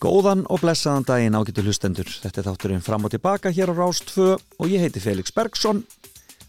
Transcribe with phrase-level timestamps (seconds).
[0.00, 2.08] Góðan og blessaðan daginn ágættu hlustendur.
[2.08, 5.82] Þetta er þátturinn fram og tilbaka hér á Rástfö og ég heiti Felix Bergsson.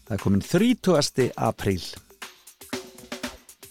[0.06, 1.28] Það er komin 30.
[1.36, 1.84] apríl.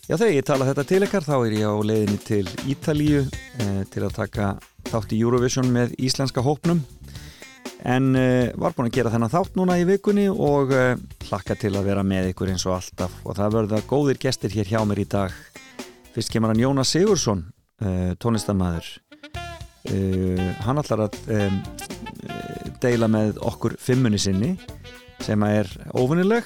[0.06, 3.82] Já þegar ég tala þetta til ykkar þá er ég á leiðinni til Ítalíu eh,
[3.90, 4.54] til að taka
[4.92, 6.86] þátt í Eurovision með íslenska hópnum.
[7.82, 10.94] En eh, var búin að gera þennan þátt núna í vikunni og eh,
[11.26, 13.24] hlakka til að vera með ykkur eins og alltaf.
[13.26, 15.34] Og það verða góðir gestir hér hjá mér í dag.
[16.14, 17.48] Fyrst kemur hann Jónas Sigursson,
[17.82, 19.00] eh, tónlistamæður.
[19.90, 21.56] Uh, hann ætlar að um,
[22.84, 24.52] deila með okkur fimmunni sinni
[25.26, 26.46] sem er óvunileg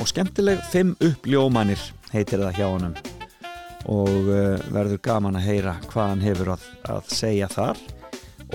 [0.00, 0.62] og skemmtileg.
[0.72, 1.80] Fimm uppljómanir
[2.12, 2.96] heitir það hjá honum.
[3.90, 7.78] Og uh, verður gaman að heyra hvað hann hefur að, að segja þar.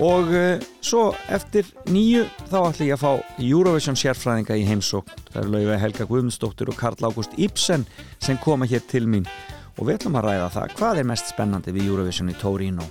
[0.04, 5.40] Og uh, svo eftir nýju þá ætlum ég að fá Eurovision sérfræðinga í heimsók það
[5.42, 7.88] eru lauga Helga Guðmundsdóttir og Karl Ágúst Ibsen
[8.20, 9.26] sem koma hér til mín.
[9.78, 12.86] Og við ætlum að ræða það hvað er mest spennandi við Eurovision í Torino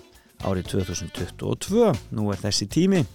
[0.45, 3.05] árið 2022 nú er þessi tími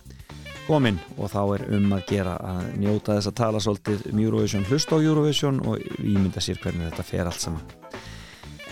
[0.67, 4.67] kominn og þá er um að gera að njóta þess að tala svolítið um Eurovision
[4.69, 7.79] hlust á Eurovision og ímynda sér hvernig þetta fer allt saman.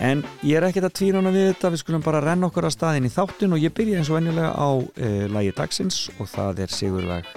[0.00, 3.08] En ég er ekkert að tvírána við þetta við skulum bara renna okkur á staðin
[3.08, 6.72] í þáttin og ég byrja eins og venjulega á e, lagi dagsins og það er
[6.72, 7.28] Sigurlag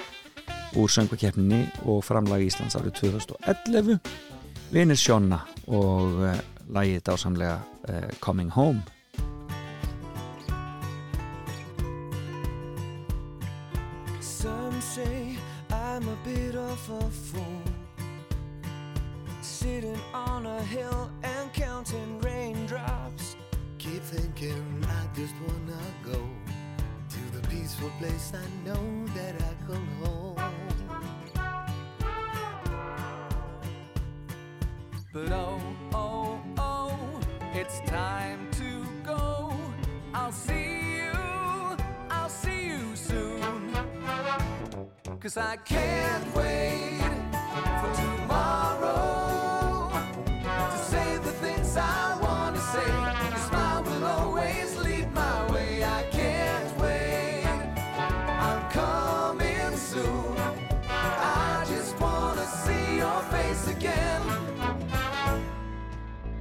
[0.79, 3.99] úr söngvakeppninni og framlagi Íslands árið 2011
[4.73, 6.37] Vinir Sjónna og e,
[6.71, 8.85] lagið dásamlega e, Coming Home
[14.93, 15.35] say
[15.71, 17.63] I'm a bit of a fool.
[19.41, 23.35] Sitting on a hill and counting raindrops.
[23.79, 26.19] Keep thinking I just wanna go
[27.09, 30.53] to the peaceful place I know that I call home.
[35.11, 35.59] But oh,
[35.95, 37.19] oh, oh,
[37.55, 38.52] it's time
[45.23, 46.99] Cause I can't wait
[47.79, 49.89] for tomorrow
[50.43, 52.85] to say the things I wanna say.
[53.29, 55.81] Your smile will always lead my way.
[55.81, 57.45] I can't wait,
[58.27, 60.35] I'm coming soon.
[60.89, 64.23] I just wanna see your face again.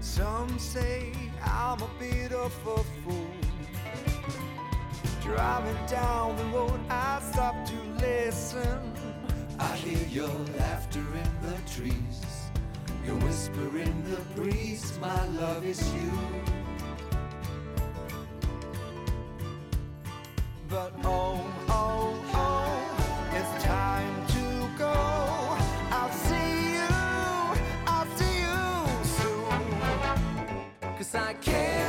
[0.00, 3.41] Some say I'm a bit of a fool.
[5.22, 8.92] Driving down the road, I stop to listen.
[9.56, 12.50] I hear your laughter in the trees,
[13.06, 14.98] your whisper in the breeze.
[15.00, 16.10] My love is you.
[20.68, 24.92] But oh, oh, oh, it's time to go.
[25.92, 26.88] I'll see you,
[27.86, 30.96] I'll see you soon.
[30.96, 31.81] Cause I can't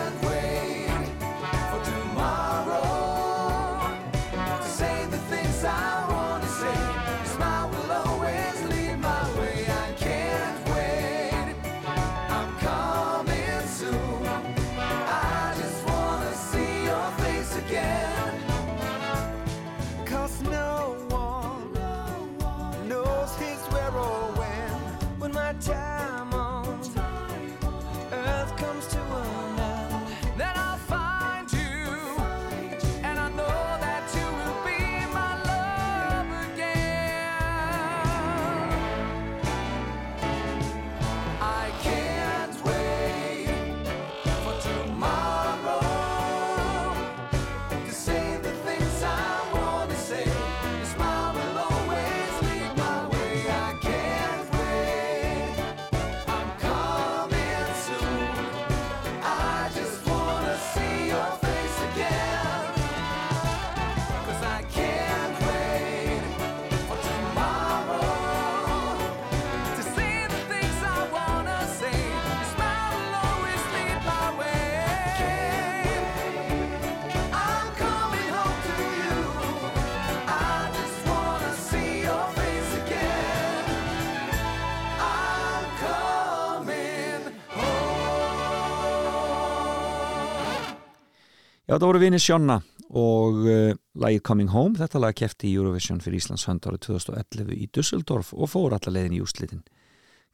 [91.73, 92.55] Það voru vinið Sjonna
[92.93, 97.53] og uh, lagið Coming Home, þetta lag kefti í Eurovision fyrir Íslands hönd árið 2011
[97.55, 99.63] í Dusseldorf og fór alla leiðin í úslitin.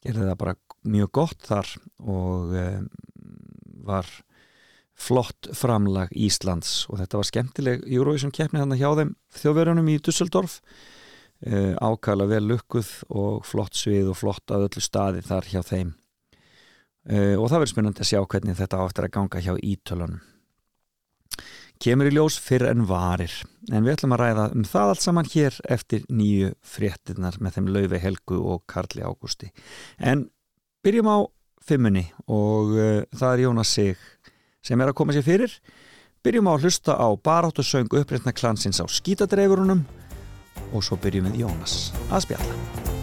[0.03, 0.53] Gerði það bara
[0.83, 1.69] mjög gott þar
[2.03, 2.81] og uh,
[3.87, 4.09] var
[4.99, 6.73] flott framlag Íslands.
[6.91, 12.41] Og þetta var skemmtileg Eurovision keppni þannig hjá þeim þjóðverjunum í Dusseldorf uh, ákala vel
[12.49, 15.95] lukkuð og flott svið og flott að öllu staði þar hjá þeim.
[17.09, 20.19] Og það verður spennandi að sjá hvernig þetta áttur að ganga hjá Ítölunum
[21.79, 23.31] kemur í ljós fyrr en varir.
[23.71, 27.69] En við ætlum að ræða um það allt saman hér eftir nýju fréttinnar með þeim
[27.75, 29.51] Laufi Helgu og Karli Ágústi.
[29.97, 30.27] En
[30.83, 31.17] byrjum á
[31.63, 33.97] fimmunni og uh, það er Jónas Sig
[34.65, 35.55] sem er að koma sér fyrir.
[36.25, 39.85] Byrjum á að hlusta á baráttu söng uppreitna klansins á skítadreifurunum
[40.73, 41.81] og svo byrjum við Jónas
[42.11, 42.98] að spjalla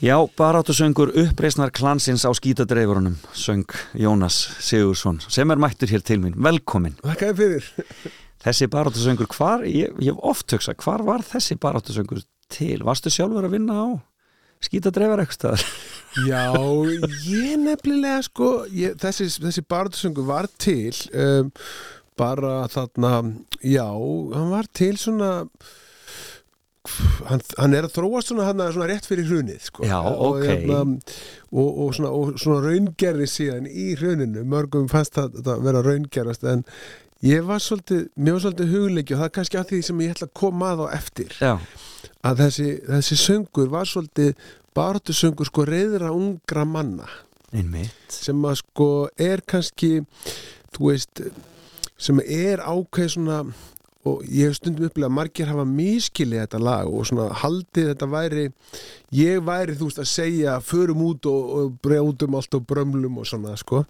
[0.00, 6.22] Já, baráttu söngur uppreisnar klansins á skítadreifurunum söng Jónas Sigursson sem er mættur hér til
[6.22, 7.66] mín, velkomin Þakkaði fyrir.
[8.40, 12.78] Þessi baráttu söngur, hvar, ég, ég hef oft hugsað, hvar var þessi baráttu söngur til?
[12.80, 13.88] Varstu sjálfur að vinna á
[14.64, 15.66] skítadreifar eitthvað?
[16.30, 16.48] Já,
[17.28, 21.52] ég nefnilega sko, ég, þessi, þessi barðsöngu var til um,
[22.16, 23.20] bara þarna,
[23.60, 25.44] já, hann var til svona
[27.28, 29.84] hann, hann er að þróast svona, hann svona rétt fyrir hrunið sko.
[29.88, 30.46] Já, og, ok.
[30.48, 30.80] hérna,
[31.50, 36.64] og, og, svona, svona raungerði síðan í hruninu, mörgum fannst það, það vera raungerast en
[37.26, 40.14] ég var svolítið, mér var svolítið hugleiki og það er kannski að því sem ég
[40.16, 41.36] ætla að koma að á eftir.
[41.40, 41.52] Já,
[42.24, 44.46] að þessi, þessi söngur var svolítið
[44.76, 47.08] baráttu söngur sko reyðra ungra manna.
[47.50, 48.14] Einmitt.
[48.14, 49.98] Sem að sko er kannski
[50.74, 51.22] þú veist
[52.00, 53.40] sem er ákveð svona
[54.08, 58.08] og ég hef stundum upplega að margir hafa miskilið þetta lag og svona haldið þetta
[58.08, 58.44] væri
[59.12, 63.28] ég væri þú veist að segja förum út og, og brjóðum allt og brömlum og
[63.28, 63.82] svona sko.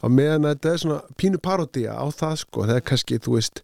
[0.00, 2.68] Á meðan að þetta er svona pínu parodía á það sko.
[2.70, 3.62] Þegar kannski þú veist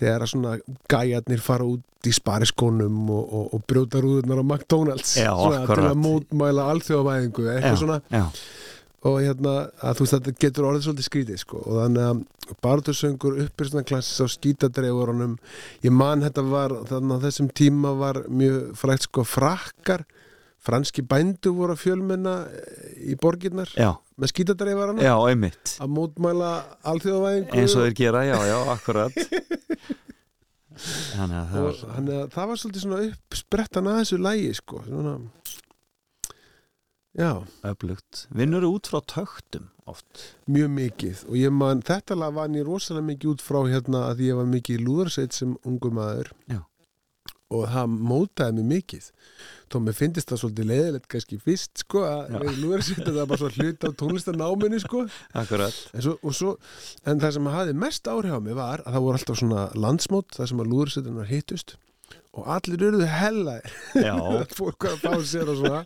[0.00, 0.54] þegar að svona
[0.94, 5.86] gæjarnir fara út í spariskónum og, og, og brjóta rúðunar á McDonalds Já, svona, til
[5.88, 8.00] að mótmæla alþjóðavæðingu eitthvað svona.
[8.12, 8.24] já,
[9.04, 11.60] og hérna að þú veist þetta getur orðið svolítið skrítið sko.
[11.64, 12.22] Og þannig að
[13.68, 15.38] svona klassis á skítadreifurunum
[15.84, 20.06] ég man þetta var þannig að þessum tíma var mjög frækt sko frakkar
[20.64, 22.34] franski bændu voru að fjölmenna
[23.04, 25.04] í borginnar já, með skítadreifarana.
[25.04, 25.74] Já, einmitt.
[25.82, 26.52] Að mótmæla
[26.88, 27.58] alþjóðavæðingu.
[27.60, 29.18] Eins og þeir gera, já, já, akkurat.
[30.84, 34.80] Þannig að það var þannig að það var svolítið svona uppsprettan að þessu lægi sko.
[34.88, 35.12] Svona
[37.62, 38.26] öflugt.
[38.34, 40.34] Vinnur út frá töktum oft?
[40.50, 41.24] Mjög mikið.
[41.28, 44.48] Og ég man, þetta lag vann ég rosalega mikið út frá hérna að ég var
[44.50, 46.32] mikið í lúðarsveit sem ungu maður.
[46.50, 46.64] Já.
[47.54, 49.04] og það mótaði mig mikið.
[49.70, 53.50] Þó mér finnist það svolítið leiðilegt kannski fyrst sko að lúðarsveit það er bara svo
[53.54, 55.04] hlut af tónlistarnáminu sko.
[55.38, 56.54] Akkurat, en, svo, og svo,
[57.06, 60.34] en það sem hafði mest áhrif á mig var að það voru alltaf svona landsmót
[60.34, 61.76] það sem að lúðarsveitunar hittust
[62.34, 63.74] og allir eruðu hellaðir.
[64.58, 65.84] Fólk var að fá sér og svona.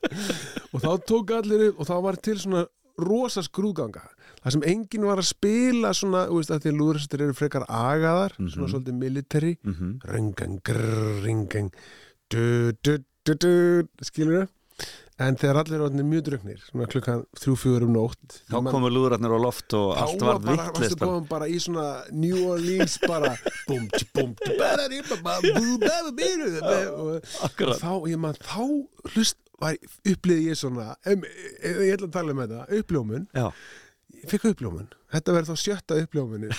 [0.73, 2.65] Og þá tók allir upp og þá var til svona
[2.99, 4.03] rosa skrúðganga.
[4.43, 7.65] Það sem enginn var að spila svona, þú veist að því að lúðuristur eru frekar
[7.69, 8.71] agaðar svona Mhm.
[8.73, 9.53] svolítið military.
[9.65, 9.93] Mhm.
[10.05, 11.71] Ringang, grrr, ringang
[12.31, 13.53] du, du, du, du,
[14.05, 14.49] skilur þau
[15.19, 19.35] en þegar allir var mjög drugnir svona klukkan þrjú, fjögur um nótt þá komu lúðratnir
[19.35, 21.11] á loft og þá allt var var bara, varstu vittlist bara.
[21.11, 23.33] búin bara í svona New Orleans bara
[26.63, 28.63] bara, og akkurat, þá, ég man, þá
[29.15, 33.29] hlust var, upplýði ég svona em, em, ég ætla að tala um þetta, uppljómun.
[33.35, 33.49] Já,
[34.21, 36.53] ég fikk uppljómun, þetta verður þá sjötta uppljómunu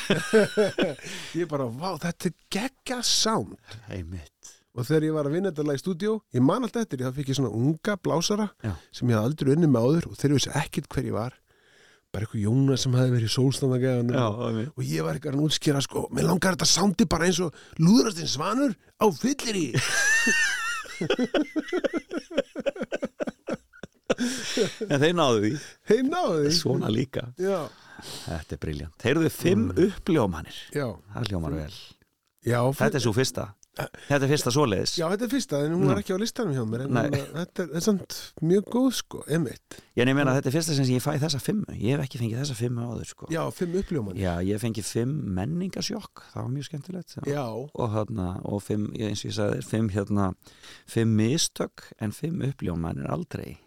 [1.39, 3.55] ég bara, vá, þetta er geggja sound.
[3.87, 7.03] Einmitt og þegar ég var að vinna þetta lag í stúdíó ég man alltaf eftir,
[7.03, 8.71] þá fikk ég svona unga blásara Já.
[8.95, 11.33] sem ég hafði aldrei unni með áður og þeir vissi ekkit hver ég var.
[12.09, 14.27] Bara eitthvað Jónas sem hefði verið í sólstandagæðanum já,
[14.73, 18.31] og, ég var eitthvað að útskýra sko, mér langar þetta soundi bara eins og lúðrastinn
[18.31, 19.67] svanur á fyllir í
[24.89, 25.51] en þeir náðu því,
[25.91, 26.53] hei náðu því.
[26.57, 27.23] Svona líka.
[27.39, 27.59] Já,
[28.25, 30.57] þetta er briljant, þeirðu fimm uppljómanir.
[30.75, 31.75] Já, það hljómar vel,
[32.49, 33.45] já, þetta er svo fyrsta
[34.07, 34.93] þetta er fyrsta svoleiðis.
[34.99, 36.99] Já, þetta er fyrsta, en hún var ekki á listanum hjá mér en
[37.35, 40.89] þetta er, er samt mjög góð sko, emitt ég nefnir að þetta er fyrsta sem
[40.93, 43.29] ég fæ þessa fimmu ég hef ekki fengið þessa fimmu áður sko.
[43.33, 47.23] Já, fimm uppljóman Já, ég fengið fimm menningasjokk það var mjög skemmtilegt já.
[47.29, 50.29] Já, og, hérna, og fimm, eins og ég sagði fimm, hérna,
[50.89, 53.57] fimm mistök en fimm uppljóman er aldrei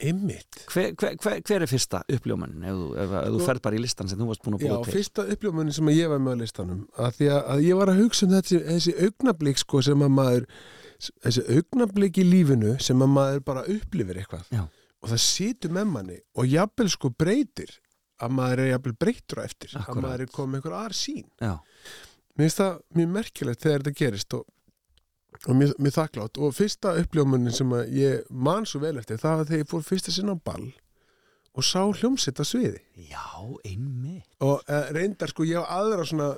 [0.00, 3.82] emitt hver, hver, hver, hver er fyrsta uppljóman ef, ef, ef þú ferð bara í
[3.82, 4.94] listan sem þú varst búin að Já, búa til?
[4.98, 8.00] fyrsta uppljómanin sem ég var með á listanum að því að, að ég var að
[8.02, 10.46] hugsa um þessi, þessi augnablík sko sem að maður
[11.26, 14.46] þessi augnablík í lífinu sem að maður bara upplifir eitthvað.
[14.54, 14.64] Já.
[15.02, 17.74] og það situr með manni og jafnvel sko breytir
[18.18, 19.90] að maður er jafnvel breytur á eftir Akkúrat.
[19.94, 21.52] að maður er komið einhver aðra sín Já,
[22.38, 24.42] Mér finnst það mjög merkilegt þegar þetta gerist og,
[25.46, 26.40] og mjög, mjög þakklátt.
[26.42, 29.86] Og fyrsta uppljómunin sem að ég man svo vel eftir það var þegar ég fór
[29.86, 30.68] fyrsta sinna á ball
[31.58, 32.82] og sá hljómsett á sviði.
[33.08, 33.24] Já
[33.66, 34.28] einmitt.
[34.44, 36.34] Og uh, reyndar sko ég á aðra svona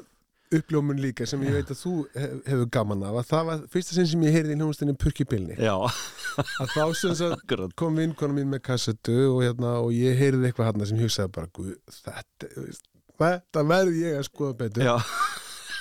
[0.50, 3.96] uppljómun líka sem ég veit að þú hef, hefur gaman af að það var fyrsta
[3.96, 7.74] sinn sem ég heyrði í hljómstinni Purkipilni Já, að þá sem akkurat.
[7.78, 11.52] kom vinkona mín með kassetu og, hérna, og ég heyrði eitthvað hann sem hugsaði bara
[12.00, 12.50] þetta,
[13.20, 14.88] þetta verði ég að skoða betur.
[14.88, 14.96] Já,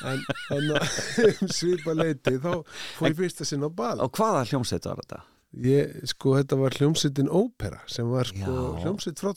[0.07, 0.21] en,
[0.55, 2.51] en um svipa leiti þá
[2.97, 5.23] fór ég fyrsta sinn á bal og hvaða hljómsveit var þetta?
[5.65, 9.33] ég, sko þetta var hljómsveitin Ópera sem var sko hljómsveit frá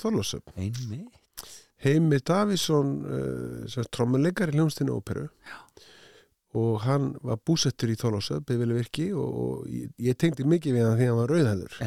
[0.56, 1.18] Einmitt.
[1.82, 5.26] Heimir Davísson uh, sem trommuleikar í hljómsveitinu Óperu.
[5.48, 5.58] Já.
[6.52, 10.84] og hann var búsettur í Þorlósöp byggvili virki og, og ég, ég tengdi mikið við
[10.84, 11.78] hann því hann var rauðhæður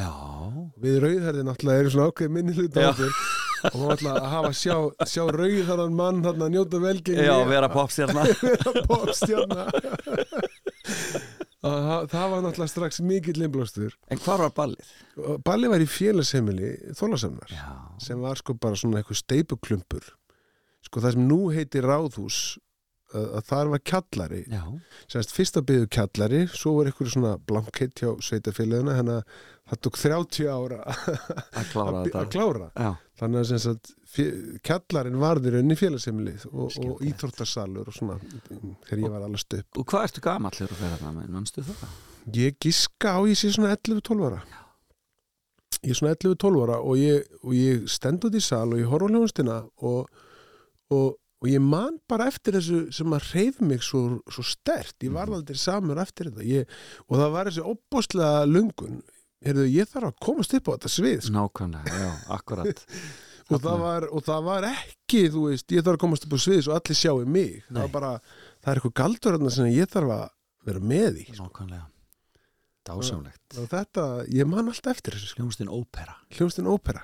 [0.82, 2.90] við rauðhæði náttúrulega erum svona ákveð minni hlut Já.
[2.90, 4.76] okkur og maður ætla að hafa sjá,
[5.10, 8.26] sjá rauðhæðan mann þarna að njóta velgengi já vera popstjarna.
[8.46, 9.68] Vera popstjarna.
[11.66, 13.96] Það, það var náttúrulega strax mikill innblástur.
[14.14, 14.92] En hvar var ballið?
[15.18, 17.72] Og Balli var í félagsheimili Þólasefnar Já,
[18.06, 20.12] sem var sko bara svona eitthvað steipuklumpur.
[20.86, 22.40] Sko það sem nú heitir ráðhús
[23.16, 24.44] að, að þar var kjallari.
[24.52, 24.62] Já,
[25.16, 29.42] semst fyrsta byggðu kjallari svo var eitthvað svona blankett hjá sveitafélagina þannig að
[29.72, 32.22] það tók 30 ára að klára að, þetta.
[32.22, 32.70] að klára.
[32.78, 38.18] Já, þannig að semst að fjö- kjallarin varði rauninni félagsheimili og, og íþórtarsalur og svona
[38.90, 41.64] þegar ég var allast upp og hvað ertu gamall þegar þú fer þarna með, mannstu
[41.70, 41.98] það?
[42.36, 44.40] Ég giska á ég sé svona 11-12 ára.
[45.86, 49.06] Ég er svona 11-12 ára og ég, ég stend út í sal og ég horf
[49.06, 50.10] á hljónstina og,
[50.96, 51.14] og
[51.46, 54.00] og ég man bara eftir þessu sem að reyf mig svo,
[54.32, 55.14] svo stert ég Mhm.
[55.18, 56.42] var aldrei samur eftir þetta.
[56.48, 56.66] Ég,
[57.06, 59.02] og það var þessi opbóðslega lungun
[59.44, 61.34] Heyrðu, ég þarf að komast upp á þetta svið sko.
[61.36, 62.86] nákvæmlega, já, akkurat
[63.52, 66.40] og, það var, og það var ekki þú veist, ég þarf að komast upp á
[66.46, 67.82] svið svo allir sjáu mig það, Nei.
[67.84, 68.14] var bara,
[68.64, 70.26] það er eitthvað galdur sem ég þarf að
[70.66, 71.44] vera með í sko.
[71.44, 71.86] nákvæmlega
[72.86, 75.44] dásamlegt og þetta, ég man alltaf eftir þessu sko.
[75.44, 77.04] hljómsdinn ópera hljómsdinn ópera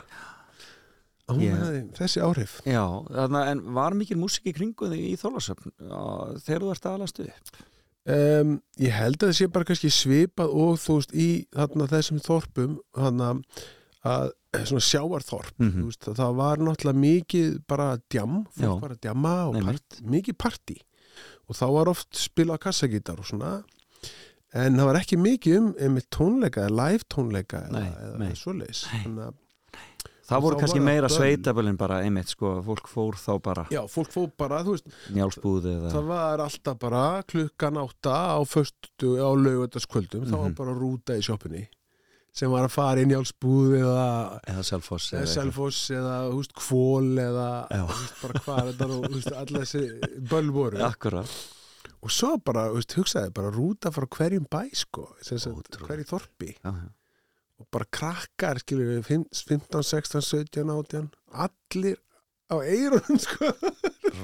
[1.31, 5.73] og hefði þessi áhrif já, þarna, en var mikil músik í kringu þig í Þólasöfn
[6.43, 7.61] þegar þú ert aðalastu upp
[8.09, 12.21] Um, ég held að það sé bara kannski svipað og þú veist í þarna þessum
[12.25, 13.27] þorpum þarna
[14.09, 14.31] að
[14.65, 15.75] svona sjáarþorp Mhm.
[15.83, 18.81] þú veist, það var náttúrulega mikið bara djam, fólk Já.
[18.81, 19.01] var að
[19.53, 20.77] Nei, part, mikið partí
[21.47, 23.63] og þá var oft spilað kassagítar og svona
[24.53, 28.81] en það var ekki mikið um einmitt tónleika, eða live tónleika eða, Nei, eða svoleiðis
[28.91, 29.03] Nei.
[29.05, 29.33] þannig að
[30.29, 31.17] það voru kannski meira böll.
[31.17, 35.65] sveitabölin bara einmitt sko, fólk fór þá bara já, fólk fór bara, þú veist njálsbúð
[35.73, 40.55] eða það var alltaf bara klukkan átta á föstu á laugöldaskvöldum þá var Mhm.
[40.57, 41.67] bara rúta í sjoppunni
[42.33, 45.27] sem var að fara í álsbúð eða, eða Selfoss eða.
[45.27, 50.77] Selfoss eða húst, kvól eða húst, bara hvað þetta og húst, allir þessi böll voru
[50.85, 51.27] akkurat
[52.01, 55.87] og svo bara, húst, hugsaði bara rúta frá hverjum bæ sko, sem sagt, Ótrúlegt.
[55.89, 56.89] hverju þorpi já, já.
[57.61, 61.11] Og bara krakkar skilur við 15, 16, 17, 18
[61.47, 61.99] allir
[62.51, 63.47] á eirunum sko.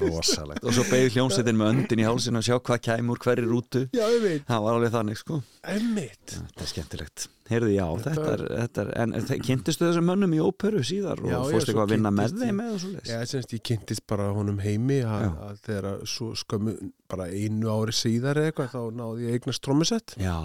[0.02, 0.60] Rosalegt.
[0.68, 3.86] Og svo beigð hljómsveitin með öndin í hálsinu og sjá hvað kæmur hverri rútu.
[3.96, 5.38] Já, ég veit, það var alveg þannig sko.
[5.72, 7.24] Emmitt þetta er skemmtilegt.
[7.48, 11.22] Heyrðu já, Þetta þetta er, þetta er en þe- kynntistu þessum mönnum í óperu síðar
[11.24, 13.62] og Já, svo eitthvað að vinna með þeim ég- eða svo leis Já, semst ég
[13.70, 16.74] kynntist bara honum heimi að, að að svo skömmu
[17.08, 20.18] bara einu ári síðar eða eitthvað þá náði ég eignast trommusett.
[20.20, 20.36] Já,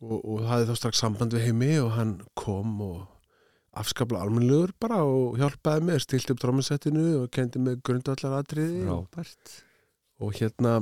[0.00, 3.00] og, og hafði þá strax samband við heimi og hann kom og
[3.80, 9.04] afskaplega almennlegur bara og hjálpaði mér, stilt upp trommusettinu og kendi mig grundvallar atriði og,
[9.12, 9.60] frábært
[10.20, 10.74] og hérna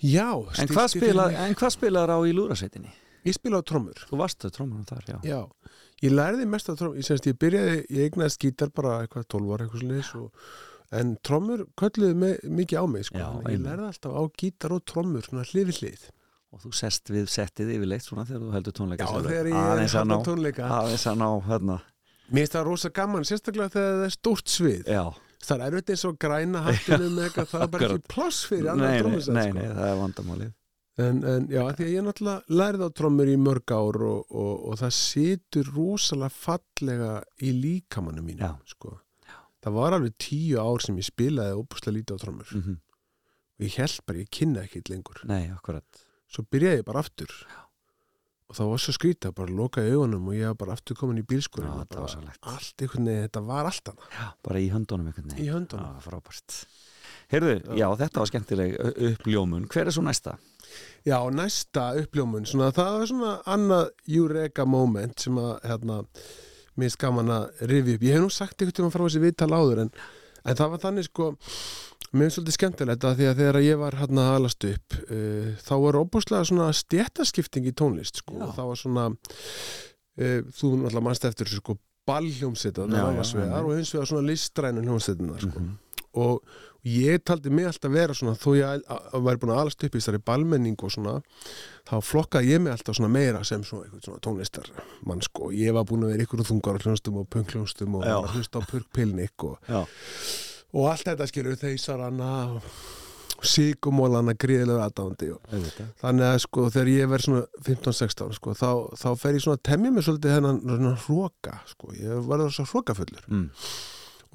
[0.00, 1.40] já, en hvað, spila, mig.
[1.48, 2.94] en hvað spilaður á í lúrasveitinni?
[3.26, 7.02] Ég spila á trommur þú varstu trómanum þar, já, Já, ég lærði mest af trommur,
[7.02, 10.50] ég, ég byrjaði, ég eignaðist gítar bara eitthvað 12 ára eitthvað sliðis og
[10.94, 13.30] en trommur kölluðu mig, mikið á mig sko.
[13.50, 15.72] Ég lærði alltaf á gítar og trommur svona hlið
[16.56, 19.94] og þú sest við settið yfirleitt svona þegar þú heldur tónleika Já, þegar ég aðeins
[20.00, 20.72] að ná tónleika.
[20.80, 21.78] aðeins að ná hérna.
[22.26, 24.90] Mér finnst það rosa gaman, sérstaklega þegar það er stórt svið.
[24.90, 25.04] Já,
[25.46, 28.88] Það er erfitt eins og græna hattunum eitthvað, það er bara ekki pláss fyrir annar
[28.90, 29.58] nei, trommusett nei, sko.
[29.58, 30.54] nei, það er vandamálið.
[30.96, 34.54] En, en já, því að ég náttúrulega lærði á trommur í mörg ár og, og,
[34.72, 37.10] og það situr rosalega fallega
[37.44, 38.54] í líkamannu mínu Já.
[38.72, 38.96] sko.
[39.62, 42.56] Það var alveg tíu ár sem ég spilaði óbúslega lítið á trommur.
[42.56, 42.80] Mm
[43.56, 45.22] og ég held bara, ég kynna ekki lengur.
[45.28, 47.32] Nei, akkurat svo byrjaði ég bara aftur
[48.46, 51.24] og það var svo skrítið, bara lokaði augunum og ég var bara aftur komin í
[51.26, 52.42] bílskurinn Já, og þetta var bara svolegt.
[52.52, 55.96] allt einhvern veginn, þetta var allt já, bara í höndunum einhvern veginn í höndunum.
[55.96, 56.58] Já, frábært.
[57.32, 58.76] Heyrðu, já, þetta var skemmtileg
[59.10, 59.64] uppljómun.
[59.72, 60.36] Hver er svo næsta?
[61.06, 65.98] Já, næsta uppljómun, svona, það var svona annað Eureka moment sem að hérna,
[66.86, 68.06] er gaman að rifja upp.
[68.06, 69.92] Ég hef nú sagt einhvern tíma frá þessi viðtal áður en,
[70.46, 71.28] en það var þannig sko,
[72.16, 75.74] mér er svolítið skemmtilegt að því að þegar ég var hérna alast upp uh, þá
[75.84, 78.44] var óbúslega svona stjættaskipting í tónlist sko, Já.
[78.46, 81.76] og það var svona uh, þú náttúrulega mannst eftir sko
[82.94, 83.02] já,
[83.66, 85.74] og hins vegar svona listrænu hljómsettina sko Mhm.
[86.16, 86.42] og
[86.86, 88.84] ég taldi mig alltaf vera svona þó ég
[89.26, 91.14] væri búin að alast upp í þessari balmenning og svona
[91.86, 94.70] þá flokkaði ég mig alltaf svona meira sem svona, svona tónlistar
[95.06, 98.36] mann sko, ég var búin að vera ykkur þungar hljónstum og punkljónstum og var að
[98.38, 99.58] hlusta á purkpilnik og,
[100.76, 102.70] og allt þetta skilur þeisar hana og
[103.46, 105.42] sigumólana gríðilega aðdándi og
[106.00, 109.66] þannig að sko þegar ég verð svona 15-16 sko þá, þá fer ég svona að
[109.68, 113.50] temja mig svolítið þennan svona hróka sko, ég verður svo hrókafullur Mm.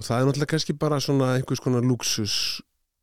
[0.01, 2.35] Og það er náttúrulega kannski bara svona einhvers konar luxus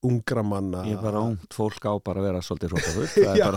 [0.06, 0.84] ungra manna.
[0.86, 3.08] Ég er bara ungt fólk á bara að vera svolítið hrókafull.
[3.14, 3.54] Það er.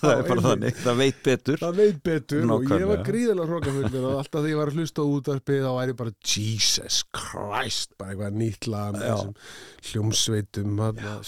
[0.00, 0.74] Það er bara þannig.
[0.84, 1.58] Það veit betur.
[1.62, 4.98] það veit betur og ég var gríðilega hrókafullur og alltaf þegar ég var að hlusta
[5.04, 9.34] á útvarpið þá væri ég bara Jesus Christ bara eitthvað nýtt lag með þessum
[9.90, 10.70] hljómsveitum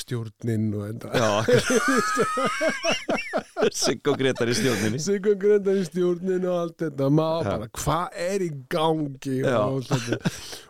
[0.03, 1.07] stjórnin og enda
[3.77, 4.99] Sigg og Gretar í stjórninni.
[5.03, 7.09] Sigur Grendar í stjórnin og allt þetta.
[7.13, 9.37] Maður bara, hvað er í gangi?
[9.51, 9.91] Og,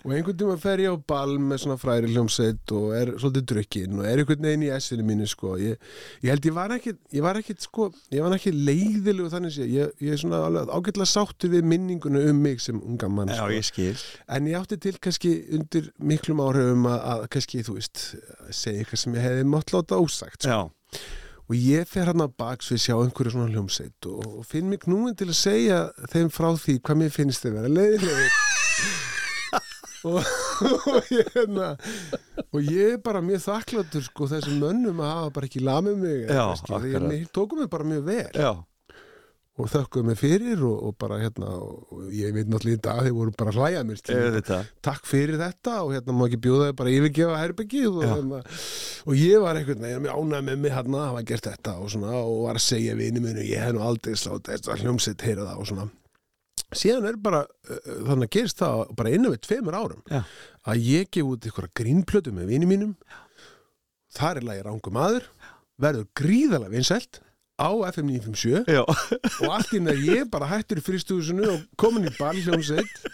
[0.06, 3.46] og einhvern tíma fer ég á ball með svona fræri hljómsveit og er svolítið
[3.86, 5.56] drukkinn og er einhvern veginn í essinu mínu sko.
[5.60, 5.76] ég,
[6.22, 9.66] ég held ég var ekkit ég var ekkit sko, ég var ekki leiðilegu þannig sé,
[9.70, 13.42] ég, ég er svona alveg ágætlega sáttur við minninguna um mig sem unga mann Já,
[13.42, 13.52] sko.
[13.54, 14.06] ég skil.
[14.28, 18.02] en ég átti til kannski undir miklum áhrifum að, að kannski, þú veist
[18.50, 20.50] segja eitthvað sem ég hefði mátt láta ósagt sko.
[20.50, 21.06] Já,
[21.46, 24.82] og ég fer hann að baks við sjá einhverju svona hljómsveit og, og finn mig
[24.82, 28.40] knúin til að segja þeim frá því hvað mér finnst þeir vera leiðilegir
[30.06, 30.20] og,
[30.94, 31.72] og ég hérna
[32.46, 36.24] og ég er bara mjög þakkláttur sko þessum mönnum að hafa bara ekki lamið mig
[36.30, 38.30] að mér tókum mig bara mjög vel.
[38.36, 38.52] Já,
[39.56, 43.14] og þökkuðu mig fyrir og, og bara hérna og ég veit náttúrulega í dag þeir
[43.16, 44.72] voru bara að hlæja mér auðvitað.
[44.84, 48.40] Takk fyrir þetta og hérna má ekki bjóða þau bara yfirgefa herbyggið og, hérna,
[49.06, 52.12] og ég var einhvern veginn ánægð með mig hérna að hafa gert þetta og, svona,
[52.20, 55.62] og var að segja við minu ég hef nú aldrei slátt þetta hljómsett heyra það
[55.64, 55.88] og svona
[56.80, 60.22] síðan er bara uh, þannig að gerist það bara innan við tveimur árum Já.
[60.72, 62.96] að ég gef út einhverja grínplötu með vini mínum.
[64.16, 65.30] Þar er lagi rángu maður
[65.82, 67.20] verður gríðalega vinsælt
[67.56, 72.08] á FM 957 Já, og allt í að ég bara hættur í fristúsinu og komin
[72.08, 73.06] í ballhljómsveit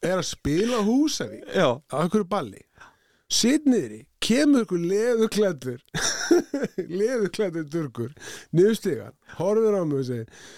[0.00, 1.44] er að spila Húsavík.
[1.52, 2.62] Já, á einhverju balli.
[3.30, 5.78] Sitt niðri, kemur ykkur leðuklættur
[7.00, 8.10] leðuklættur durkur
[8.56, 10.48] niðurstegan, horfir á mig og segir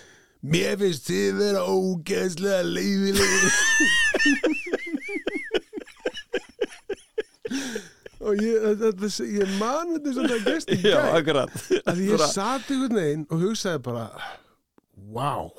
[0.43, 3.51] mér finnst þið vera ógeðslega leiðilegur
[8.23, 11.09] og ég, þetta, ég man þetta sem það gæst í já, gær.
[11.19, 11.55] akkurat.
[11.91, 14.07] Að ég Bara- sat einhvern veginn og hugsaði bara
[15.13, 15.51] wow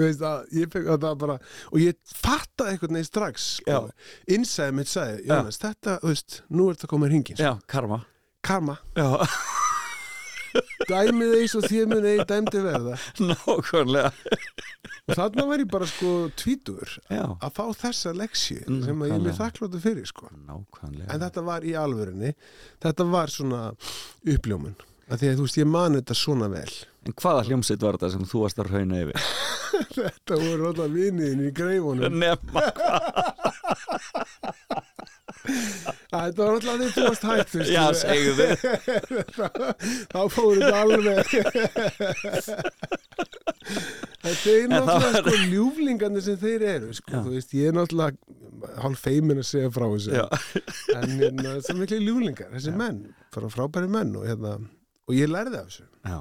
[0.00, 0.86] að, ég fekk
[1.20, 1.34] bara
[1.68, 3.80] og ég fattaði einhvern veginn strax sko.
[4.32, 7.98] innsæði mitt sagði, Jónas, þetta, þú veist nú er þetta komið hringin, Já, karma.
[8.40, 8.78] Karma.
[8.96, 9.08] Já,
[10.90, 12.98] dæmið eins og þér mun eigi dæmdi verða.
[13.30, 14.12] Nákvæmlega.
[15.10, 19.16] Og þarna var ég bara sko tvítur Já, að fá þessa leksju sem að ég
[19.16, 19.38] nákvæmlega.
[19.40, 20.28] þakkláttu fyrir sko.
[20.46, 21.08] Nákvæmlega.
[21.14, 22.34] En þetta var í alvörinni
[22.84, 23.62] þetta var svona
[24.30, 24.76] uppljómun
[25.10, 26.70] að því að þú veist, ég man þetta svona vel.
[27.08, 29.24] En hvaða hljómsveit var þetta sem þú varst að rauna yfir?
[29.96, 32.20] þetta voru alltaf viniðin í greifunum.
[32.20, 32.62] Nefna
[34.46, 34.59] Að
[35.40, 38.46] Þetta var alltaf því þú varst hægt Já, segðu
[40.12, 41.20] Þá fóru þetta alveg.
[44.20, 47.14] Þetta er það náttúrulega sko ljúflingandi sem þeir eru sko.
[47.14, 47.22] Já.
[47.24, 50.12] Þú veist, ég er náttúrulega hálf feimin að segja frá þessu.
[50.18, 50.26] Já,
[50.98, 53.00] en hérna, það er miklu ljúflingar þessi menn,
[53.34, 54.58] bara frábæri menn og, hérna,
[55.08, 55.88] og ég lærði af þessu.
[56.04, 56.18] Já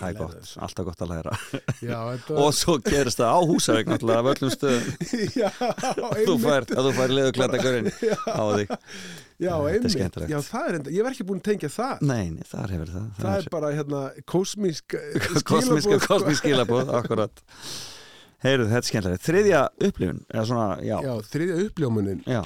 [0.00, 1.32] Það er gott, alltaf gott að læra.
[1.90, 1.98] Já,
[2.40, 4.86] Og svo gerist það á húsavík náttúrulega af öllum stöðum.
[5.10, 6.46] Þú einmitt.
[6.46, 7.90] fær, að þú fær leðuklæta görinn
[8.40, 8.72] á þig.
[9.40, 10.18] Já, einmitt.
[10.32, 12.02] Já, það er enda, ég var ekki búin að tengja það.
[12.08, 13.06] Nei, nei, þar hefur það.
[13.20, 14.02] Það er bara hérna
[14.34, 14.96] kosmísk
[15.52, 17.44] kosmíska, kosmísk skilabóð, akkurat.
[18.40, 20.94] Heyrðu, þetta er skemmtilega Þriðja upplifun, eða svona, já.
[21.04, 22.22] Já, þriðja uppljómunin.
[22.24, 22.40] Já,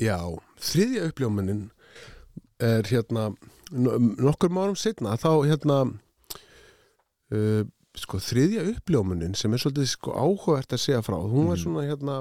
[0.00, 0.16] Já,
[0.60, 1.60] þriðja uppljómunin
[2.64, 3.30] er hérna
[3.72, 5.78] nokkur márum setna þá hérna
[7.32, 7.64] uh,
[7.96, 11.62] sko þriðja uppljómunin sem er svolítið sko áhugavert að segja frá hún var Mhm.
[11.64, 12.18] svona hérna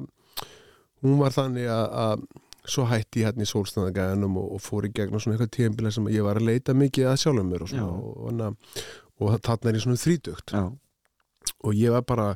[1.03, 2.23] hún var þannig að,
[2.65, 6.07] svo hætti ég hérna í sólstæðagæðanum og, og fór í gegnum svona eitthvað tíðanbíla sem
[6.09, 7.91] ég var að leita mikið að sjálfum mér og svona Já.
[7.93, 8.57] og, og,
[9.19, 10.63] og þarna er ég svona þrítugt já,
[11.61, 12.31] og ég var bara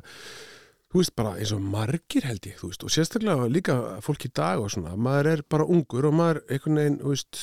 [0.92, 4.60] þú veist bara eins og margir held ég veist, og sérstaklega líka fólk í dag
[4.62, 7.42] og svona, maður er bara ungur og maður einhvern veginn, þú veist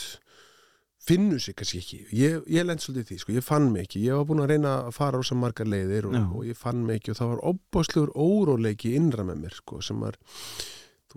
[1.07, 1.99] finnur sig kannski ekki.
[2.17, 4.03] Ég, ég lent svolítið því, sko, ég fann mig ekki.
[4.05, 6.83] Ég var búin að reyna að fara á sem margar leiðir og, og ég fann
[6.87, 10.19] mig ekki og það var óbáslegur óróleiki innra með mér sko, sem var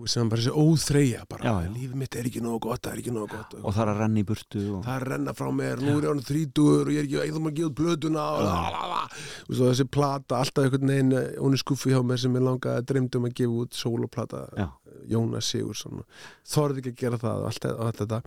[0.01, 1.69] þú veist, sem bara þessi óþreyja bara, Já, já.
[1.75, 3.99] lífið mitt er ekki nógu gott, það er ekki nógu gott og það er að
[4.01, 4.79] renna í burtu og...
[4.87, 7.17] það er að renna frá mér, nú er ég ánum þrítugur og ég er ekki,
[7.21, 9.15] ég þarf að gefa plötuna og,
[9.51, 12.87] og þessi plata, alltaf einhvern veginn eh, hún er skuffi hjá mér sem ég langaði
[12.91, 14.67] dreymdi um að gefa út sóloplata, Já,
[15.11, 16.01] Jónas Sigursson
[16.51, 18.19] þorði ekki að gera það og allt, allt þetta.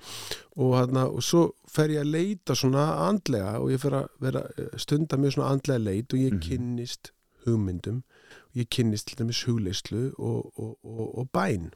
[0.58, 4.42] Og, hana, og svo fer ég að leita svona andlega og ég fer að vera
[4.58, 6.42] eh, stunda mjög svona andlega leit og ég Mhm.
[6.48, 7.12] kynnist
[7.44, 8.02] hugmyndum
[8.54, 11.70] ég kynnist til dæmis hugleyslu og, og, og, og bæn.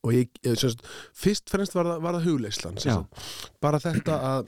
[0.00, 0.80] Og ég, ég semst,
[1.12, 2.78] fyrst fremst var það, var það hugleyslan
[3.60, 4.46] bara þetta að,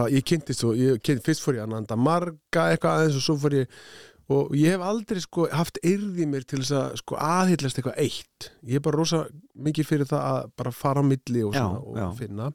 [0.00, 3.36] að ég kynntist og ég, fyrst fór ég að nanda marga eitthvað aðeins og svo
[3.42, 3.82] fór ég
[4.30, 8.50] og ég hef aldrei sko haft yrði mér til þess að sko aðhyllast eitthvað eitt.
[8.62, 9.24] Ég er bara rosa
[9.58, 12.06] mikið fyrir það að bara fara á milli og, Já, og já.
[12.20, 12.50] finna.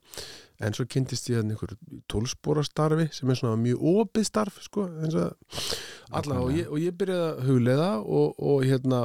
[0.63, 1.73] En svo kynntist ég einhver
[2.07, 4.85] tólspóra starfi sem er svona mjög opið starf sko,
[6.15, 9.01] allavega og ég, og ég byrjaði að hugleiða og, og hérna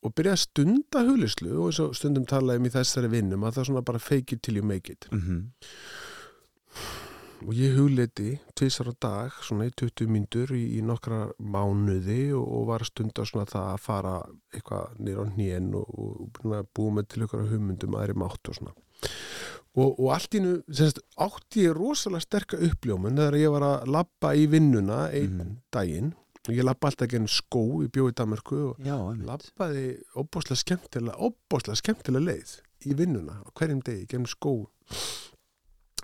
[0.00, 3.68] og byrjaði að stunda hugleyslu og stundum talaði um í þessari vinnum að það er
[3.70, 5.06] svona bara fake it till you make it.
[5.12, 5.22] Mm
[7.46, 12.44] og ég hugleiti tvisar á dag svona í 20 myndur í, í nokkra mánuði og,
[12.44, 14.14] og var að stunda svona það að fara
[14.54, 15.88] eitthvað nýr á hnén og,
[16.44, 18.74] og að búa með til ykkur hugmyndum aðri mátt og svona.
[19.78, 23.92] Og, og allt í nú semst, átti ég rosalega sterka uppljómun þegar ég var að
[23.94, 25.54] labba í vinnuna einn Mhm.
[25.72, 26.10] daginn.
[26.48, 29.26] Og ég labba alltaf genið skó í bjói Danmarku og Já, einmitt.
[29.28, 32.54] labbaði óbáslega skemmtilega óbáslega skemmtilega leið
[32.88, 34.54] í vinnuna á hverjum degi, genið skó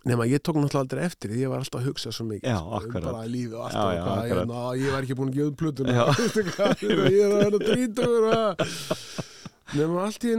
[0.05, 2.59] nema ég tók náttúrulega aldrei eftir því ég var alltaf að hugsa svo mikið Já,
[2.59, 5.33] sko, um bara lífið og allt Já, já, hvað, ég, ná, ég var ekki búin
[5.33, 5.95] að gefa út plötuna
[6.51, 6.85] hvað,
[7.17, 8.29] ég er að vera drítur
[9.75, 10.35] Nefnum allt í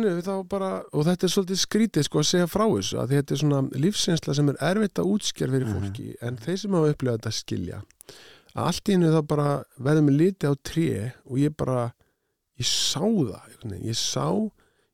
[0.48, 3.82] bara, og þetta er svolítið skrítið sko að segja frá þessu, að þetta er svona
[3.84, 7.82] lífsinsla sem er erfitt að útskjær fyrir fólki, en þeir sem hafa upplifað þetta skilja,
[8.54, 9.50] að allt í einu þá bara
[9.90, 10.88] verðum við liti á tré
[11.28, 11.90] og ég bara,
[12.56, 14.26] ég sá það, ég sá,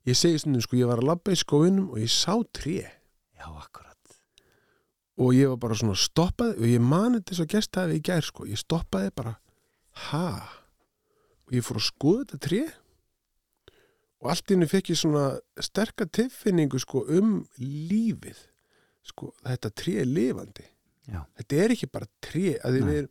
[0.09, 2.79] ég segi stundum sko, ég var að labba í skóinum og ég sá tré.
[3.37, 3.92] Já, akkurat
[5.21, 8.47] og ég var bara svona stoppaði og ég mani þetta svo gestaði í gær sko,
[8.49, 9.35] ég stoppaði bara,
[10.09, 10.29] ha,
[11.45, 12.63] og ég fór að skoða þetta tré.
[14.23, 15.25] Og allt henni fekk ég svona
[15.59, 18.39] sterka tilfinningu sko um lífið.
[19.03, 20.63] Sko þetta tré er lifandi.
[21.11, 21.25] Já.
[21.35, 22.53] þetta er ekki bara tré.
[22.63, 23.09] Að við erum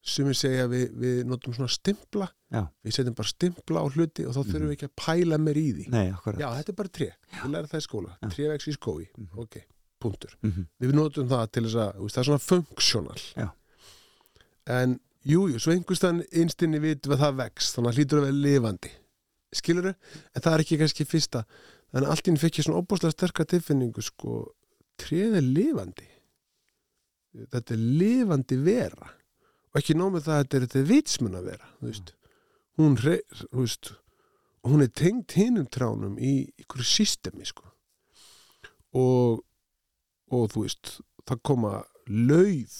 [0.00, 2.28] sumir segja við, við notum svona stimpla.
[2.52, 2.66] Já.
[2.84, 5.66] við setjum bara stimpla á hluti og þá þurfum við ekki að pæla meir í
[5.78, 5.88] því.
[5.92, 8.16] Nei, já þetta er bara tré, við læra það í skóla.
[8.20, 8.30] Já.
[8.34, 9.04] tré vex í skói,
[9.44, 9.58] ok,
[10.00, 10.32] punktur.
[10.42, 10.66] Mhm.
[10.80, 13.20] við notum það til þess að það er svona funksjónal.
[13.36, 13.48] Já.
[14.70, 18.26] en jú, jú, svo einhverstaðan einstinni vitum við að það vex þannig að hlýtur að
[18.28, 18.90] vera lifandi.
[19.52, 19.96] Skilur en
[20.44, 21.44] það er ekki kannski fyrsta.
[21.90, 24.36] Þannig að allt í einu fekk ég svona óbúslega sterka tilfinningu sko,
[25.00, 26.06] tréð er lifandi.
[27.50, 29.10] Þetta er lifandi vera.
[29.70, 32.12] Og ekki nómið það að þetta er þetta vitsmun að vera þú veist.
[32.80, 33.90] Hún, re- þú veist,
[34.70, 36.32] hún er tengd hinum tránum í
[36.62, 37.66] ykkur systemi sko.
[38.98, 39.42] Og
[40.30, 40.96] og þú veist,
[41.28, 41.74] það koma
[42.10, 42.78] lauf.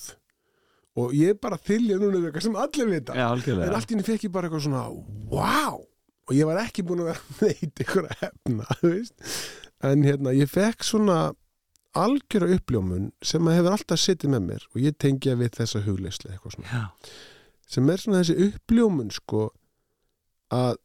[1.00, 3.14] Og ég bara þylja núna eitthvað sem allir vita.
[3.16, 4.82] Já, en allt í henni fekk ég bara eitthvað svona
[5.30, 5.78] wow,
[6.26, 9.38] og ég var ekki búin að vera að neitt eitthvað hefna, þú veist.
[9.86, 11.18] En hérna, ég fekk svona
[11.98, 14.68] algjöra uppljómun sem að hefur alltaf sittið með mér.
[14.74, 17.16] Og ég tengja við þessa hugleysli eitthvað svona, Já,
[17.70, 19.48] sem er svona þessi uppljómun sko
[20.54, 20.78] að,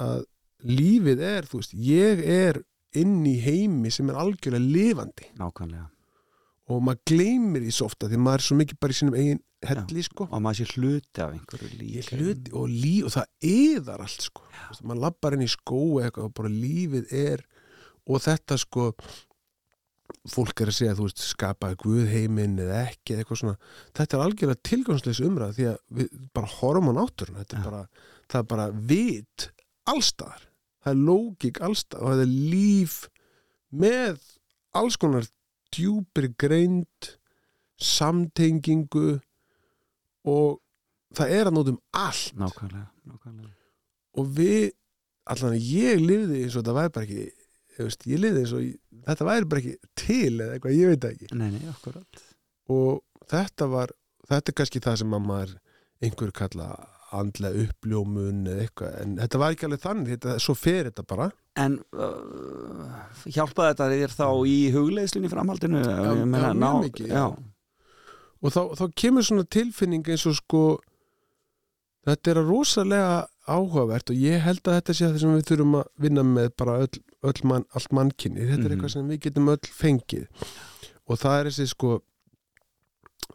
[0.00, 0.22] að
[0.64, 2.62] lífið er, þú veist, ég er
[2.96, 5.28] inn í heimi sem er algjörlega lifandi.
[5.40, 5.90] Nákvæmlega
[6.72, 9.42] og maður gleymir því svo ofta því maður er svo mikið bara í sínum eigin
[9.64, 10.28] helli sko.
[10.30, 14.46] Og maður sé hluti af einhverju ég hluti og líf og það eðar allt sko.
[14.82, 17.44] Maður lappar inn í skói eitthvað og bara lífið er
[18.04, 18.90] og þetta sko
[20.28, 23.58] fólk er að segja þú veist skapaði guð heiminn eða ekki eða eitthvað svona.
[23.96, 27.32] Þetta er algjörlega tilgangsleis umræð því að við bara horfum á er
[27.64, 27.82] bara,
[28.28, 29.48] það er bara vit
[29.90, 30.46] allstaðar,
[30.84, 32.98] það er lógik allstaðar og það er líf
[33.74, 34.28] með
[34.74, 35.28] alls konar
[35.74, 37.10] djúpir greind
[37.80, 39.18] samtengingu
[40.30, 40.60] og
[41.14, 42.34] það er að nótum allt.
[42.38, 43.52] Nákvæmlega, nákvæmlega.
[44.20, 44.68] Og við,
[45.30, 48.54] allan að ég lifði eins og þetta væri bara ekki ég, veist, ég lifði eins
[48.54, 51.30] og ég, þetta væri bara ekki til eða eitthvað, ég veit ekki.
[51.34, 52.00] Nei, nei,
[52.74, 53.94] og þetta var,
[54.30, 55.56] þetta er kannski það sem að maður
[56.04, 56.68] einhver kalla
[57.20, 61.30] andlega uppljómun eða eitthvað en þetta var ekki alveg þannig, þetta, svo fer þetta bara
[61.56, 62.94] En uh,
[63.30, 65.82] hjálpaði þetta þér þá í hugleiðslunni í framhaldinu?
[65.84, 67.26] Já, já, mjög mikið, já.
[68.42, 70.62] og þá, þá kemur svona tilfinning eins og sko
[72.04, 73.12] þetta er rosalega
[73.48, 76.74] áhugavert og ég held að þetta sé það sem við þurfum að vinna með bara
[76.84, 77.00] öll,
[77.30, 78.74] öll mann, allt mannkynni þetta er Mhm.
[78.74, 80.26] eitthvað sem við getum öll fengið
[81.06, 81.94] og það er þessi sko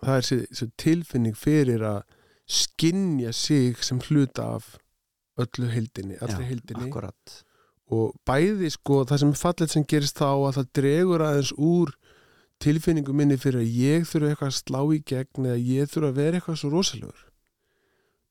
[0.03, 2.03] það er þessi, þessi tilfinning fyrir að
[2.49, 4.73] skinja sig sem hluta af
[5.39, 6.87] öllu heildinni, allri Já, heildinni.
[6.89, 7.35] Akkurat.
[7.93, 11.93] Og bæði sko það sem er fallet sem gerist þá að það dregur aðeins úr
[12.61, 16.17] tilfinningu minni fyrir að ég þurfa eitthvað að slá í gegn eða ég þurfa að
[16.19, 17.21] vera eitthvað svo rosalegur.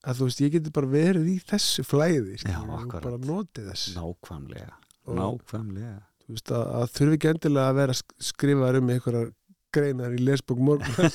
[0.09, 3.87] Að þú veist, ég geti bara verið í þessu flæði Já, og bara notið þess.
[3.97, 4.77] Nákvæmlega,
[5.09, 5.97] nákvæmlega.
[6.23, 9.33] þú veist, að, að þurfi ekki endilega að vera sk- skrifaðar um einhverjar
[9.79, 11.09] greinar í lesbók morgun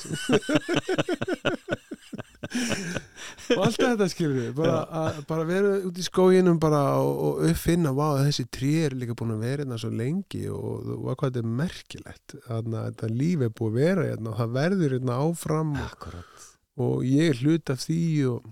[3.54, 7.44] og allt þetta skilur við bara, að, bara vera út í skóginum bara og, og
[7.50, 11.30] uppfinna, vá, þessi trí er líka búin að vera hérna svo lengi og, og hvað
[11.30, 15.72] þetta er merkilegt þetta líf er búið að vera hérna og það verður hérna áfram
[15.76, 16.44] og, Akkurat.
[16.86, 18.50] og ég hlut af því og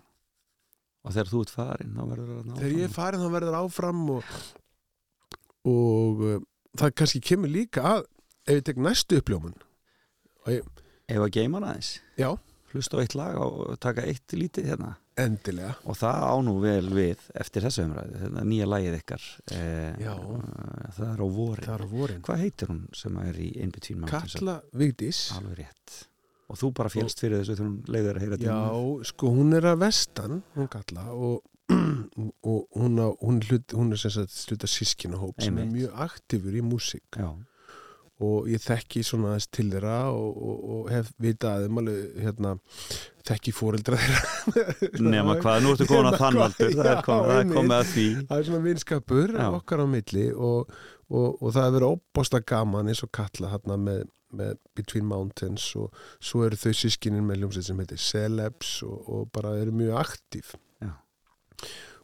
[1.11, 4.39] þegar þú ert farin, þá verður það þegar ég er farin þá verður áfram og,
[5.73, 6.41] og uh,
[6.79, 8.09] það kannski kemur líka að
[8.47, 9.57] ef ég tek næstu uppljómun
[10.51, 10.67] ég,
[11.13, 11.93] Ef að geima hana aðeins?
[12.19, 12.31] Já,
[12.73, 14.95] Hlusta á eitt lag og taka eitt lítið hérna.
[15.21, 15.75] Endilega.
[15.85, 20.15] Og það á nú vel við eftir þessu umræðu Þetta nýja lagið ykkar eh, Já.
[20.97, 21.85] Það er á vorin.
[21.91, 22.23] Vorin.
[22.25, 24.39] Hvað heitir hún sem er í Mountains?
[24.39, 25.21] Katla Vigdís.
[25.37, 25.99] Alveg rétt.
[26.49, 28.59] Og þú bara félst fyrir þessu þegar hún leiður að heyra til já,
[29.13, 31.45] sko hún er að vestan hún Katla og,
[32.53, 36.57] og hún, á, hún, hlut, hún er sem sagt sluta sískinahóp sem er mjög aktífur
[36.57, 37.21] í músík.
[37.21, 37.31] Já,
[38.23, 42.55] og ég þekki svona aðeins til þeirra og, og, og hef vitað um alveg hérna,
[43.27, 44.65] þekki fóreldra þeirra.
[45.15, 46.75] Nema hvað, nú ertu komin að Nema þann hvað, aldur.
[46.79, 48.09] Það er komið, komið að því.
[48.31, 49.47] Það er svona vinskapur Já.
[49.59, 50.75] okkar á milli og,
[51.11, 54.03] og, og það er verið óbásta gaman eins og kalla hérna með,
[54.43, 59.33] með Between Mountains og svo eru þau sískinin með hljómsveit sem heitir Celebs og, og
[59.35, 60.55] bara eru mjög aktíf.
[60.83, 60.93] Já.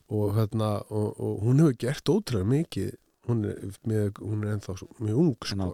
[0.09, 2.97] og, hérna, og, og hún hefur gert ótrúlega mikið
[3.29, 5.69] hún er, með, hún er ennþá mjög ung sko.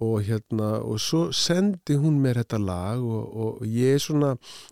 [0.00, 4.30] og hérna og svo sendi hún mér þetta lag og, og ég er svona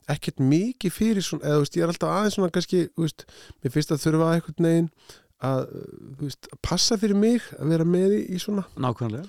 [0.09, 3.27] ekkert mikið fyrir svona, eða veist, ég er alltaf aðeins svona kannski, veist,
[3.61, 4.89] mér finnst að þurfa eitthvað neginn
[5.45, 5.67] að,
[6.23, 8.65] veist, að passa fyrir mig að vera með í, í svona.
[8.81, 9.29] Nákvæmlega.